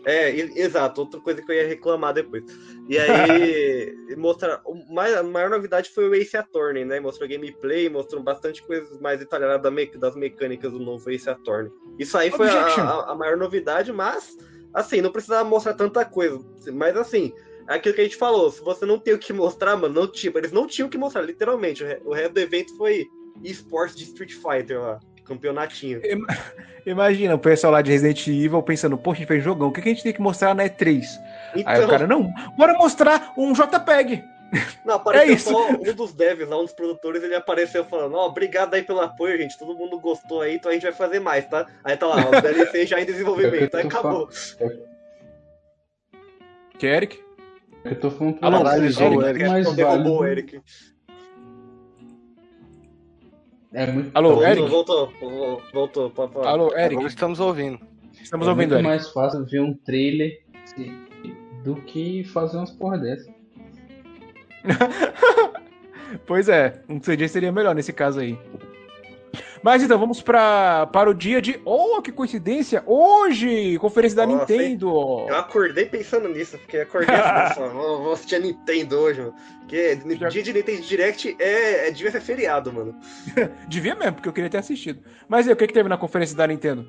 [0.06, 2.44] é, e- exato, outra coisa que eu ia reclamar depois.
[2.90, 7.00] E aí, mostra, o mai- a maior novidade foi o Ace Attorney, né?
[7.00, 11.72] Mostrou gameplay, mostrou bastante coisas mais detalhadas da me- das mecânicas do novo Ace Attorney.
[11.98, 14.36] Isso aí foi a, a- a maior novidade, mas,
[14.74, 16.38] assim, não precisava mostrar tanta coisa.
[16.74, 17.32] Mas, assim,
[17.70, 20.08] é aquilo que a gente falou, se você não tem o que mostrar, mano, não
[20.12, 21.82] tinha, eles não tinham o que mostrar, literalmente.
[21.84, 23.08] O re- O resto do evento foi
[23.42, 26.02] esportes de Street Fighter lá, campeonatinho.
[26.86, 29.80] Imagina o pessoal lá de Resident Evil pensando, poxa, a gente fez jogão, o que
[29.80, 31.04] a gente tem que mostrar na E3?
[31.54, 34.24] Aí o Então, cara, não, bora mostrar um JPEG.
[34.86, 35.50] Não, apareceu É isso.
[35.50, 39.00] só um dos devs lá, um dos produtores, ele apareceu falando, ó, obrigado aí pelo
[39.00, 41.66] apoio, gente, todo mundo gostou aí, então a gente vai fazer mais, tá?
[41.84, 44.30] Aí tá lá, ó, o DLC já em desenvolvimento, aí acabou.
[46.78, 47.24] Que Eric?
[47.86, 50.28] Eu tô falando pra Eric, é muito Eric, mais derrubou válido.
[50.28, 50.62] Eric.
[53.74, 54.70] É muito, Alô, Voltou, Eric?
[54.70, 55.14] Voltou,
[55.74, 56.44] voltou, voltou.
[56.44, 57.80] Alô, Agora Eric, estamos ouvindo.
[58.22, 58.88] estamos é ouvindo, muito Eric.
[58.88, 60.44] mais fácil ver um trailer
[61.64, 63.34] do que fazer umas porra dessa.
[66.28, 68.38] Pois é, um CD seria melhor nesse caso aí.
[69.64, 71.60] Mas então, vamos pra, para o dia de.
[71.64, 72.84] Oh, que coincidência!
[72.86, 73.78] Hoje!
[73.80, 75.26] Conferência da Nossa, Nintendo!
[75.28, 79.34] Eu acordei pensando nisso, porque acordei assim, só, vou, vou assistir a Nintendo hoje, mano.
[79.62, 82.94] Porque Já- dia de Nintendo Direct é, é devia ser feriado, mano.
[83.70, 85.02] Devia mesmo, porque eu queria ter assistido.
[85.30, 86.86] Mas e aí, o que, que teve na conferência da Nintendo?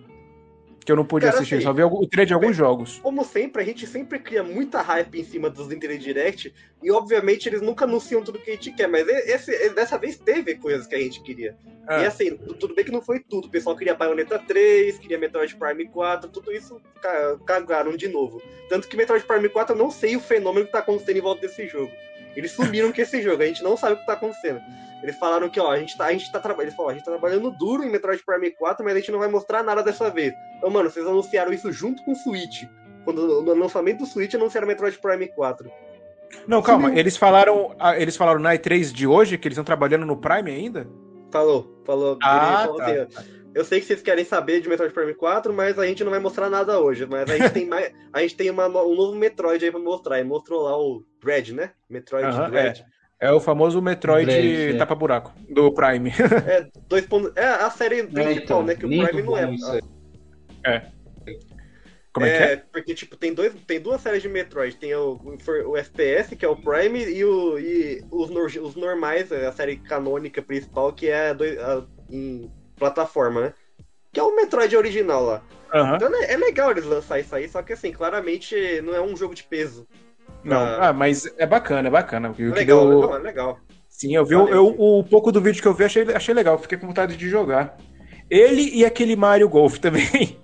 [0.84, 2.98] Que eu não pude Cara, assistir, assim, só vi o trailer de alguns jogos.
[3.02, 7.48] Como sempre, a gente sempre cria muita hype em cima dos Nintendo Direct, e obviamente
[7.48, 10.94] eles nunca anunciam tudo que a gente quer, mas esse, dessa vez teve coisas que
[10.94, 11.56] a gente queria.
[11.88, 12.02] Ah.
[12.02, 15.16] E assim, tu- tudo bem que não foi tudo, o pessoal queria Bayonetta 3, queria
[15.18, 18.42] Metroid Prime 4, tudo isso ca- cagaram de novo.
[18.68, 21.40] Tanto que Metroid Prime 4 eu não sei o fenômeno que tá acontecendo em volta
[21.46, 21.90] desse jogo.
[22.36, 24.60] Eles sumiram com esse jogo, a gente não sabe o que tá acontecendo.
[25.02, 26.68] Eles falaram que, ó, a gente tá, a gente tá trabalhando.
[26.68, 29.18] Eles falaram, a gente tá trabalhando duro em Metroid Prime 4, mas a gente não
[29.18, 30.32] vai mostrar nada dessa vez.
[30.56, 32.64] Então, mano, vocês anunciaram isso junto com o Switch.
[33.04, 35.70] Quando no lançamento do Switch anunciaram Metroid Prime 4.
[36.48, 40.16] Não, calma, eles falaram, eles falaram na E3 de hoje que eles estão trabalhando no
[40.16, 40.88] Prime ainda?
[41.30, 42.18] Falou, falou.
[42.22, 43.24] Ah, ele falou tá.
[43.54, 46.18] Eu sei que vocês querem saber de Metroid Prime 4, mas a gente não vai
[46.18, 47.06] mostrar nada hoje.
[47.06, 47.92] Mas a gente tem mais.
[48.12, 50.18] A gente tem uma um novo Metroid aí pra mostrar.
[50.20, 51.70] E mostrou lá o Dread, né?
[51.88, 52.84] Metroid Aham, Dread.
[53.20, 54.76] É o famoso Metroid Dread, é.
[54.76, 56.10] tapa-buraco do Prime.
[56.46, 57.32] É, dois pontos.
[57.36, 58.74] É a série É, principal, então, né?
[58.74, 59.54] Que o Prime não é.
[59.54, 60.82] isso aí.
[62.12, 62.56] Como é, que é?
[62.56, 64.76] Porque, tipo, tem, dois, tem duas séries de Metroid.
[64.76, 65.20] Tem o,
[65.66, 70.40] o, FPS, que é o Prime, e, o, e os, os normais, a série canônica
[70.40, 73.54] principal, que é dois, a- em plataforma, né?
[74.12, 75.42] que é o Metroid original lá.
[75.74, 75.96] Aham.
[75.96, 79.16] Então é, é legal eles lançar isso aí, só que assim, claramente não é um
[79.16, 79.86] jogo de peso.
[80.44, 80.88] Não, Ah.
[80.88, 82.30] ah, mas é bacana, é bacana.
[82.30, 83.58] O que Legal, deu- legal, é legal.
[83.88, 86.58] Sim, eu vi o- eu, o pouco do vídeo que eu vi, achei, achei legal,
[86.58, 87.76] fiquei com vontade de jogar.
[88.30, 90.38] Ele e aquele Mario Golf também.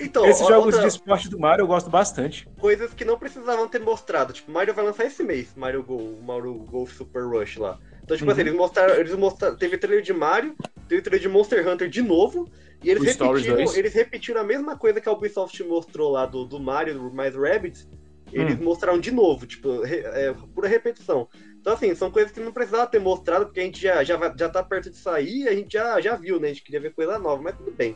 [0.00, 2.48] Então, Esses jogos outra- de esporte do Mario eu gosto bastante.
[2.60, 4.32] coisas que não precisavam ter mostrado.
[4.32, 7.78] Tipo, Mario vai lançar esse mês, Mario Go, Mario Golf Super Rush lá.
[8.08, 8.32] Então, tipo Uhum.
[8.32, 10.56] assim, eles mostraram, eles mostraram, teve trailer de Mario,
[10.88, 12.48] teve trailer de Monster Hunter de novo,
[12.82, 13.76] e eles repetiram, 2.
[13.76, 17.34] eles repetiram a mesma coisa que a Ubisoft mostrou lá do, do Mario, do mais
[17.36, 17.86] Rabbids,
[18.32, 18.64] eles Hum.
[18.64, 21.28] mostraram de novo, tipo, re- é, pura repetição.
[21.60, 24.48] Então, assim, são coisas que não precisava ter mostrado, porque a gente já, já, já
[24.48, 26.46] tá perto de sair a gente já, já viu, né?
[26.48, 27.94] A gente queria ver coisa nova, mas tudo bem.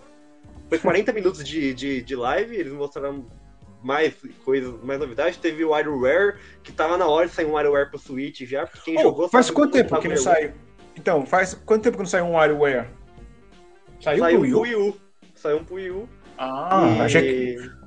[0.68, 3.26] Foi 40 minutos de, de, de live, eles mostraram
[3.82, 4.14] mais
[4.44, 5.36] coisas, mais novidades.
[5.38, 8.80] Teve o WarioWare, que tava na hora de sair um WarioWare pro Switch já, porque
[8.92, 10.54] quem Oh, jogou faz quanto tempo que não bagulho é sai?
[10.96, 12.88] Então, faz quanto tempo que não sai um WarioWare?
[14.00, 14.62] Saiu, Saiu pro Wii pro U?
[14.62, 14.96] Wii U.
[15.34, 16.08] Saiu um pro Wii U.
[16.38, 17.82] Ah, E- achei que...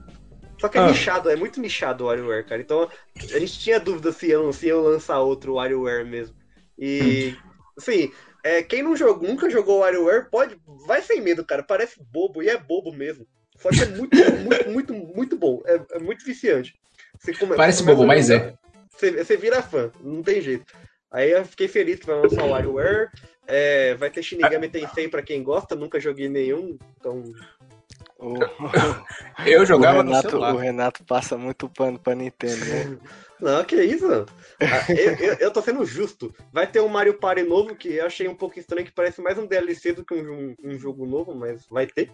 [0.60, 0.88] Só que é Ah.
[0.88, 2.62] nichado, é muito nichado o WarioWare, cara.
[2.62, 2.90] Então
[3.34, 6.36] a gente tinha dúvida se iam, se iam lançar outro WarioWare mesmo.
[6.80, 7.36] E,
[7.78, 8.12] assim,
[8.44, 11.62] é, quem não jogou, nunca jogou WarioWare, pode, vai sem medo, cara.
[11.62, 13.28] Parece bobo e é bobo mesmo.
[13.58, 15.62] Só que é muito, muito, muito, muito bom.
[15.66, 16.76] É, é muito viciante.
[17.20, 18.54] Você come- Parece bobo, mas é.
[18.90, 20.66] Você, você vira fã, não tem jeito.
[21.12, 23.10] Aí eu fiquei feliz que vai lançar o WarioWare.
[23.48, 27.22] É, vai ter Shinigami Tensei pra quem gosta, nunca joguei nenhum, então
[28.18, 28.34] O,
[29.46, 30.54] Eu o jogava no Renato, celular.
[30.54, 32.98] o Renato passa muito pano pra Nintendo, né?
[33.40, 34.08] Não, que isso?
[34.62, 36.34] Ah, eu, eu, eu tô sendo justo.
[36.54, 39.38] Vai ter um Mario Party novo que eu achei um pouco estranho, que parece mais
[39.38, 42.10] um DLC do que um, um- um jogo novo, mas vai ter.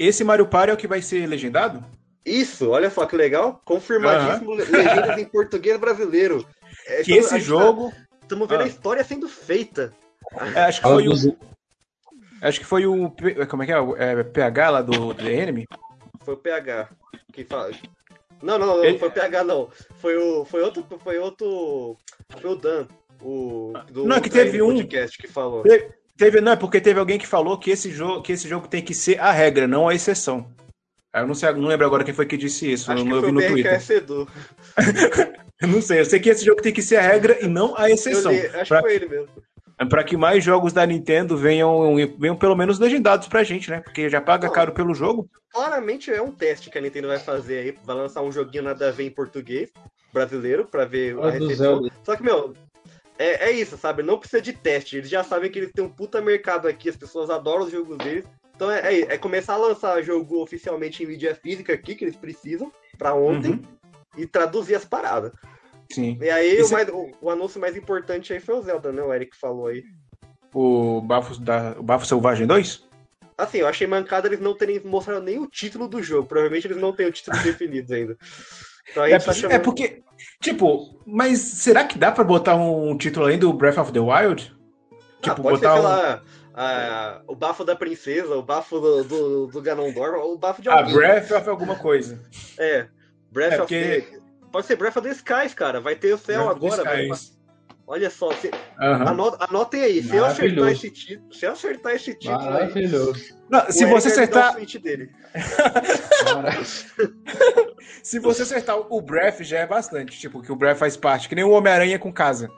[0.00, 1.84] Esse Mario Party é o que vai ser legendado?
[2.24, 3.60] Isso, olha só que legal.
[3.64, 6.44] Confirmadíssimo, le- legendas em português brasileiro.
[6.86, 7.92] É, Que então, esse gente jogo...
[8.22, 8.64] Estamos vendo Ah.
[8.64, 9.92] a história sendo feita.
[10.56, 11.36] é, acho que foi o...
[12.42, 13.12] Acho que foi o...
[13.48, 13.76] Como é que é?
[13.98, 15.66] É, PH lá do The Enemy?
[16.24, 16.88] Foi o PH
[17.32, 17.70] que fala.
[18.42, 19.68] Não, não, não, Ele- não foi o PH, não.
[19.96, 20.44] Foi o.
[20.46, 20.84] Foi outro.
[20.98, 21.96] Foi outro.
[22.40, 22.86] Foi o Dan.
[23.22, 25.62] O, do Não, que teve um- podcast que falou.
[25.62, 25.92] Teve,
[26.42, 28.94] não, é porque teve alguém que falou que esse jogo, que esse jogo tem que
[28.94, 30.50] ser a regra, não a exceção.
[31.12, 33.12] Aí Eu não sei, não lembro agora quem foi que disse isso, Acho eu, que
[33.12, 33.80] eu foi vi o no Twitter.
[35.60, 37.76] Eu não sei, eu sei que esse jogo tem que ser a regra e não
[37.76, 38.32] a Eu exceção.
[38.32, 39.28] li, acho Pra, que foi ele mesmo.
[39.90, 43.80] pra que mais jogos da Nintendo venham, venham pelo menos legendados pra gente, né?
[43.80, 44.54] Porque já paga Não.
[44.54, 45.28] caro pelo jogo.
[45.52, 47.78] Claramente é um teste que a Nintendo vai fazer aí.
[47.84, 49.70] Vai lançar um joguinho nada a ver em português
[50.14, 51.86] brasileiro pra ver a recepção.
[52.04, 52.54] Só que, meu,
[53.22, 54.02] é, é isso, sabe?
[54.02, 54.96] Não precisa de teste.
[54.96, 57.98] Eles já sabem que eles têm um puta mercado aqui, as pessoas adoram os jogos
[57.98, 58.24] deles.
[58.56, 62.16] Então é, é, é começar a lançar jogo oficialmente em mídia física aqui, que eles
[62.16, 63.62] precisam, pra ontem, Uhum.
[64.18, 65.32] e traduzir as paradas.
[65.92, 66.18] Sim.
[66.20, 69.02] E aí Esse- o, mais- o- o anúncio mais importante aí foi o Zelda, né?
[69.02, 69.82] O Eric falou aí.
[70.52, 72.84] O Bafo, da, o Bafo Selvagem 2?
[73.38, 76.28] Assim, eu achei mancada eles não terem mostrado nem o título do jogo.
[76.28, 78.18] Provavelmente eles não têm o título definido ainda.
[78.88, 79.12] Então É,
[79.50, 80.02] é porque,
[80.40, 84.54] tipo, mas será que dá pra botar um título além do Breath of the Wild?
[84.92, 85.84] Ah, Tipo, pode ser, botar sei um.
[85.84, 86.22] lá,
[86.54, 90.78] a- o bafo da princesa, o bafo do, do, do Ganondorf, o bafo de Ah,
[90.78, 90.94] alguém.
[90.94, 92.18] Breath of alguma coisa.
[92.58, 92.86] É,
[93.30, 94.20] Breath É, of porque- the...
[94.50, 95.80] Pode ser Breath of the Skies, cara.
[95.80, 97.02] Vai ter o céu Breath of agora.
[97.14, 97.39] Skies.
[97.90, 99.10] Olha só, se- Aham.
[99.10, 100.00] ano- anotem aí.
[100.00, 103.34] Se eu acertar esse título, se eu acertar esse título aí, Maravilhoso.
[103.48, 105.10] Não, o se você acertar, dele.
[108.02, 111.34] Se você acertar o Breath já é bastante, tipo, que o Breath faz parte, que
[111.34, 112.48] nem o Homem-Aranha com casa.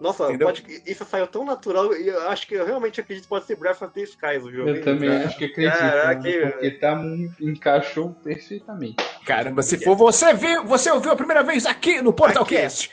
[0.00, 0.48] Nossa, Entendeu?
[0.48, 3.56] pode- isso saiu tão natural e eu acho que eu realmente acredito que pode ser
[3.56, 4.68] Breath of the Skies jogo.
[4.68, 5.78] Eu também acho que acredito.
[5.78, 6.50] Caraca, né?
[6.50, 7.02] porque tá,
[7.40, 8.96] encaixou perfeitamente.
[9.24, 12.90] Caramba, se for você viu, você ouviu a primeira vez aqui no Portalcast.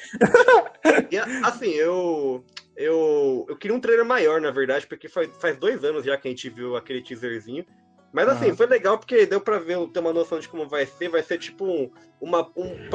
[1.12, 2.46] E, assim, eu,
[2.78, 3.46] eu.
[3.50, 6.32] Eu queria um trailer maior, na verdade, porque faz, faz dois anos já que a
[6.32, 7.66] gente viu aquele teaserzinho.
[8.14, 11.10] Mas assim, foi legal porque deu pra ver, ter uma noção de como vai ser.
[11.10, 11.92] Vai ser tipo um.
[12.20, 12.90] Uma, um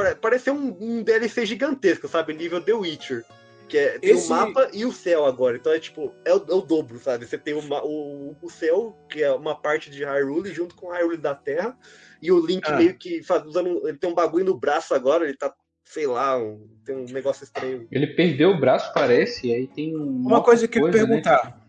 [0.53, 2.33] um, um DLC gigantesco, sabe?
[2.35, 3.25] Nível The Witcher.
[3.69, 5.57] Que é tem Esse- o mapa e o céu agora.
[5.57, 7.27] Então é tipo, é o, é o dobro, sabe?
[7.27, 10.89] Você tem o, ma- o, o céu, que é uma parte de Hyrule, junto com
[10.93, 11.77] Hyrule da Terra.
[12.23, 12.77] E o Link Ah.
[12.77, 13.87] meio que faz, usando.
[13.89, 15.53] Ele tem um bagulho no braço agora, ele tá,
[15.85, 17.89] sei lá, um- tem um negócio estranho.
[17.91, 20.23] Ele perdeu o braço, parece, e aí tem um.
[20.27, 20.93] Uma coisa que eu né?
[20.93, 21.61] perguntar.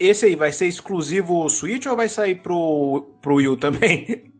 [0.00, 4.32] Esse aí vai ser exclusivo Switch ou vai sair pro, pro Wii U também?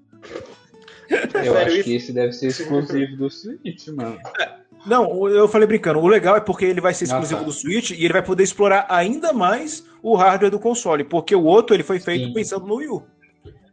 [1.09, 1.85] Eu Sério acho isso?
[1.85, 4.19] que esse deve ser exclusivo do Switch, mano.
[4.87, 5.99] Não, eu falei brincando.
[5.99, 7.47] O legal é porque ele vai ser Ah, exclusivo tá.
[7.47, 11.45] do Switch e ele vai poder explorar ainda mais o hardware do console, porque o
[11.45, 12.32] outro ele foi feito Sim.
[12.35, 13.03] pensando no Wii U.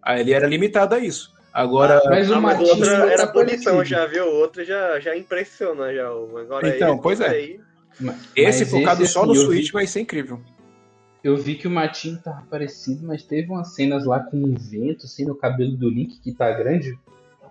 [0.01, 1.33] Aí ele era limitado a isso.
[1.53, 3.83] Agora, Mas o Ah, mas o Matinho outro tá era punição parecido.
[3.83, 4.25] já, viu?
[4.25, 6.09] O outro já, já impressiona já.
[6.13, 7.27] o- Agora Então, esse pois é.
[7.29, 7.59] aí-
[8.35, 10.39] esse mas focado esse, só no assim, Switch vi- vai ser incrível.
[11.23, 15.05] Eu vi que o Matinho tava parecido, mas teve umas cenas lá com um vento,
[15.05, 16.97] assim, no cabelo do Link, que tá grande,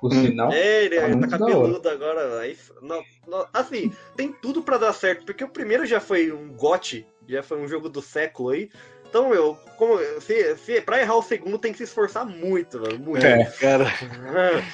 [0.01, 0.23] por Hum.
[0.27, 0.53] sinal.
[0.53, 2.41] É, ele Tá tá cabeludo agora.
[2.41, 6.53] Aí, não, não, assim, tem tudo pra dar certo, porque o primeiro já foi um
[6.53, 8.71] gote, já foi um jogo do século aí.
[9.09, 12.97] Então, eu, como, se, se, pra errar o segundo tem que se esforçar muito, mano.
[12.99, 13.27] Muito.
[13.27, 13.45] É.
[13.59, 13.87] Cara,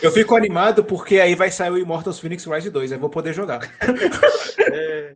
[0.03, 3.09] Eu fico animado porque aí vai sair o Immortals Phoenix Rise 2, aí eu vou
[3.09, 3.61] poder jogar.
[4.73, 5.15] É,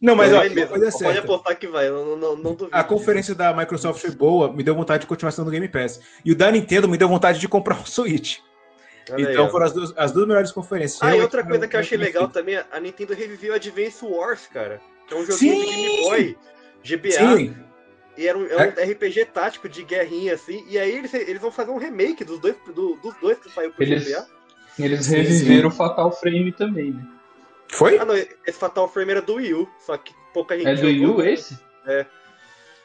[0.00, 0.68] Não, mas vai ó, mesmo.
[0.70, 2.68] coisa é Pode apostar que vai, não, não, não duvido.
[2.76, 6.00] A conferência da Microsoft foi boa, me deu vontade de continuar sendo Game Pass.
[6.24, 8.38] E o da Nintendo me deu vontade de comprar um Switch.
[9.10, 9.50] Olha aí, então ó.
[9.50, 11.02] foram as duas, as duas melhores conferências.
[11.02, 14.80] Ah, e outra coisa que eu achei legal também, a Nintendo reviveu Advance Wars, cara.
[15.08, 15.60] Que é um joguinho Sim!
[15.60, 16.38] de Game Boy,
[16.84, 17.56] GBA, Sim,
[18.16, 21.50] e era um, é um RPG tático de guerrinha, assim, e aí eles, eles vão
[21.50, 24.26] fazer um remake dos dois, do- dos dois que saiu pro Eles- GBA.
[24.78, 27.02] Eles reviveram o Fatal Frame também, né?
[27.68, 27.98] foi?
[27.98, 30.80] Ah, não, esse Fatal Frame era do Wii U, só que pouca gente É do
[30.92, 31.22] jogou.
[31.24, 31.58] Yu esse?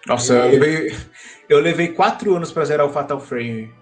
[0.06, 0.96] Nossa, eu levei,
[1.50, 3.74] eu levei quatro anos pra zerar o Fatal Frame.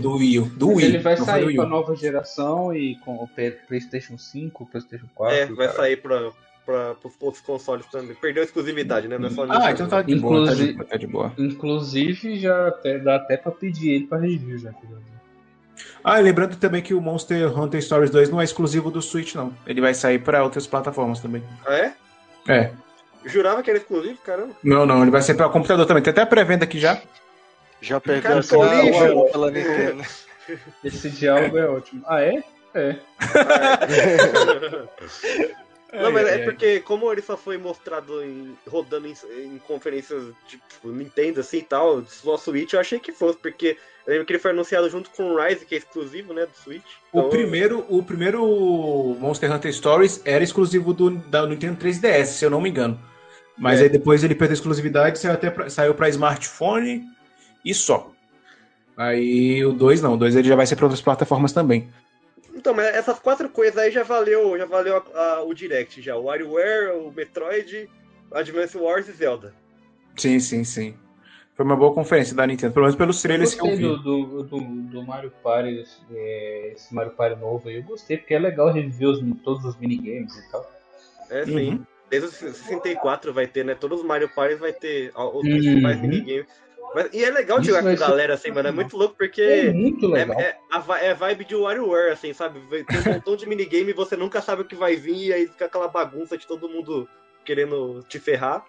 [0.00, 0.38] Do Wii.
[0.38, 0.84] U, Do Wii.
[0.86, 1.68] ele vai não sair pra U.
[1.68, 3.28] nova geração e com o
[3.66, 5.36] PlayStation 5, PlayStation 4.
[5.36, 5.72] É, vai cara.
[5.76, 6.30] sair pra,
[6.64, 8.14] pra, pros outros consoles também.
[8.14, 9.18] Perdeu a exclusividade, né?
[9.18, 11.32] Não é só Ah, então tá de boa, tá de, Inclusive- tá de boa.
[11.36, 14.70] Inclusive, já até, dá até pra pedir ele pra review já.
[14.70, 14.76] já-
[16.04, 19.34] Ah, e lembrando também que o Monster Hunter Stories 2 não é exclusivo do Switch,
[19.34, 19.52] não.
[19.66, 21.42] Ele vai sair pra outras plataformas também.
[21.66, 21.92] Ah, é?
[22.48, 22.70] É.
[23.24, 24.52] Jurava que era exclusivo, caramba.
[24.62, 26.02] Não, não, ele vai ser pra computador também.
[26.02, 27.00] Tem até a pré-venda aqui já.
[27.82, 29.32] Já perdeu Cara, a tô cara lixo.
[29.32, 30.02] pela Nintendo.
[30.84, 32.02] Esse diálogo é ótimo.
[32.06, 32.42] Ah, é?
[32.74, 32.96] É.
[35.92, 39.14] Não, mas é porque, como ele só foi mostrado em, rodando em,
[39.44, 43.76] em conferências tipo Nintendo assim e tal, só Switch, eu achei que fosse, porque
[44.06, 46.56] eu lembro que ele foi anunciado junto com o Rise, que é exclusivo, né, do
[46.56, 46.82] Switch.
[47.12, 48.42] O Então, primeiro, o primeiro
[49.20, 52.98] Monster Hunter Stories era exclusivo do da Nintendo 3DS, se eu não me engano.
[53.58, 53.82] Mas É.
[53.84, 57.04] aí depois ele perdeu a exclusividade, saiu até pra, saiu para smartphone
[57.64, 58.10] e só.
[58.96, 61.88] Aí o 2 não, o 2 ele já vai ser para outras plataformas também.
[62.54, 66.16] Então, mas essas quatro coisas aí já valeu, já valeu a- a- o Direct já.
[66.16, 67.88] O WarioWare, o Metroid,
[68.32, 69.54] Advance Wars e Zelda.
[70.16, 70.94] Sim, sim, sim.
[71.54, 73.82] Foi uma boa conferência da Nintendo, pelo menos pelos trailers que eu vi.
[73.82, 77.76] do, do, do, do Mario Party, esse, é, esse Mario Party novo aí.
[77.76, 80.70] Eu gostei, porque é legal reviver os, todos os minigames e tal.
[81.30, 81.70] É sim.
[81.70, 81.84] Uhum.
[82.10, 83.74] Desde o 64 vai ter, né?
[83.74, 85.40] Todos os Mario Parties vai ter os Uhum.
[85.40, 86.46] principais minigames.
[86.94, 88.68] Mas, e é legal Isso jogar com galera assim, mano.
[88.68, 89.70] É muito louco É porque.
[89.72, 90.40] muito É, legal.
[90.40, 92.60] é, a é vibe de WarioWare, assim, sabe?
[92.84, 95.46] Tem um montão de minigame e você nunca sabe o que vai vir, e aí
[95.46, 97.08] fica aquela bagunça de todo mundo
[97.44, 98.64] querendo te ferrar.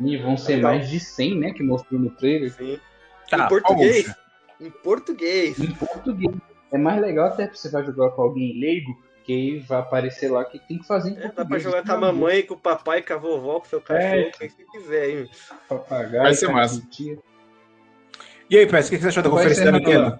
[0.00, 0.72] E vão ser legal.
[0.72, 1.52] mais de 100, né?
[1.52, 2.50] Que mostrou no trailer.
[2.50, 2.78] Assim.
[3.30, 4.02] Tá, em português.
[4.06, 4.18] poxa.
[4.60, 5.58] Em português.
[5.60, 6.34] Em português.
[6.72, 10.44] É mais legal até pra você vai jogar com alguém leigo, que vai aparecer lá
[10.44, 12.58] que tem que fazer em É, dá pra jogar com a é mamãe, com o
[12.58, 14.30] papai, com a vovó, com o seu cachorro, É.
[14.30, 15.30] quem você quiser, hein?
[15.68, 16.80] Papagaio, Vai ser massa.
[16.80, 17.18] titia.
[18.50, 20.18] E aí, Pérez, o que você achou da conferência da Nintendo?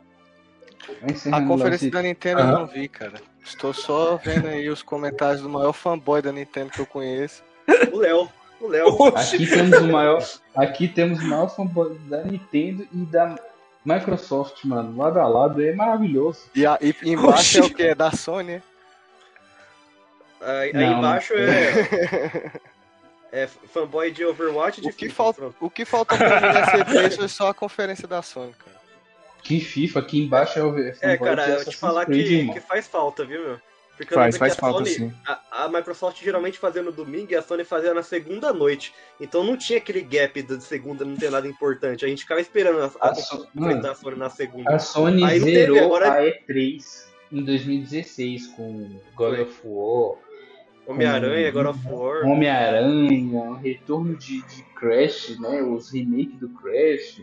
[1.32, 3.20] A conferência da Nintendo eu não vi, cara.
[3.44, 7.42] Estou só vendo aí os comentários do maior fanboy da Nintendo que eu conheço.
[7.92, 8.28] O Léo.
[8.61, 8.86] O Léo.
[9.16, 10.24] Aqui temos o maior,
[10.55, 13.34] aqui temos o maior fanboy da Nintendo e da
[13.84, 14.96] Microsoft, mano.
[14.96, 16.42] Lado a lado é maravilhoso.
[16.55, 17.72] E, a, e embaixo é Oxi.
[17.72, 17.82] o que?
[17.82, 18.62] É da Sony,
[20.45, 22.51] Aí, aí Não, embaixo é.
[23.34, 26.76] É fanboy de Overwatch de O que, FIFA, falta, o que faltou pra mim nessa
[26.84, 28.76] E3 foi só a conferência da Sony, cara.
[29.43, 32.55] Que FIFA, aqui embaixo é o É, cara, eu te falar Creed, que, irmão.
[32.55, 33.61] que faz falta, viu, meu?
[33.97, 35.12] Porque Faz, faz falta, Sony- sim.
[35.26, 38.93] A, a Microsoft geralmente fazia no domingo e a Sony fazia na segunda noite.
[39.20, 42.05] Então não tinha aquele gap de segunda, não tem nada importante.
[42.05, 44.74] A gente ficava esperando a, a, A So- enfrentar a Sony na segunda.
[44.74, 49.43] A Sony Aí não teve, zerou agora- a E3 em 2016 com God Foi.
[49.43, 50.16] of War,
[50.93, 52.24] Homem-Aranha, God of War.
[52.26, 55.62] Homem-Aranha, o retorno de, de Crash, né?
[55.62, 57.22] Os remakes do Crash.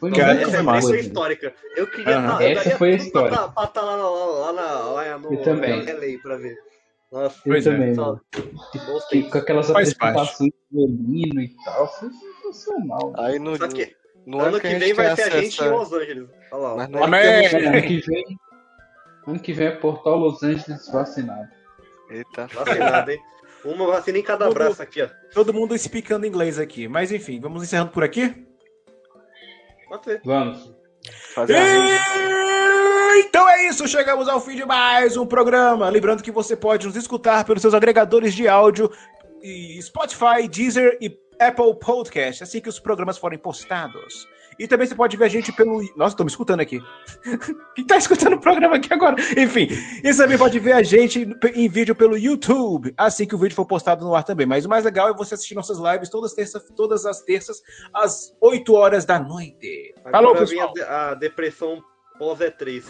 [0.00, 0.88] Foi Cara, essa, foi essa massa.
[0.88, 1.54] foi histórica.
[1.76, 2.36] Eu queria Aham.
[2.38, 3.30] tá, eu Essa daria foi a história.
[3.36, 5.84] Pra, pra tá lá, na- lá, na, lá no Eu também.
[5.84, 6.56] na LA pra ver.
[7.10, 8.20] Nossa, Eu é, também, só-
[8.86, 11.88] bons Que- com aquelas Faz apresentações do Olino e tal.
[11.88, 13.12] Foi sensacional.
[13.16, 13.96] Aí no, Só que
[14.26, 16.28] no ano ano que a vem vai tem ser a gente em Los Angeles.
[16.52, 16.76] Olha lá.
[16.76, 17.48] Mas é Amém!
[17.48, 18.24] que eu- Ano que vem.
[19.26, 21.48] Ano que vem é Portal Los Angeles vacinado.
[22.10, 23.20] Eita, Vacinado, hein?
[23.64, 25.08] Uma vacina em cada Tudo- braço aqui, ó.
[25.34, 26.86] Todo mundo explicando inglês aqui.
[26.88, 28.46] Mas enfim, vamos encerrando por aqui?
[29.88, 30.20] Pode ser.
[30.24, 30.72] Vamos.
[31.34, 31.56] fazer.
[33.18, 35.88] Então é isso, chegamos ao fim de mais um programa.
[35.88, 38.90] Lembrando que você pode nos escutar pelos seus agregadores de áudio,
[39.42, 44.26] e Spotify, Deezer e Apple Podcast, assim que os programas forem postados.
[44.58, 45.80] E também você pode ver a gente pelo.
[45.96, 46.80] Nossa, tô me escutando aqui.
[47.76, 49.14] Quem tá escutando o programa aqui agora?
[49.36, 49.68] Enfim,
[50.02, 53.54] e você também pode ver a gente em vídeo pelo YouTube, assim que o vídeo
[53.54, 54.46] for postado no ar também.
[54.46, 57.62] Mas o mais legal é você assistir nossas lives todas, terça, todas as terças,
[57.94, 59.94] às 8 horas da noite.
[60.10, 60.70] Falou, pessoal.
[60.70, 61.82] a, de- a depressão
[62.18, 62.82] pós E3.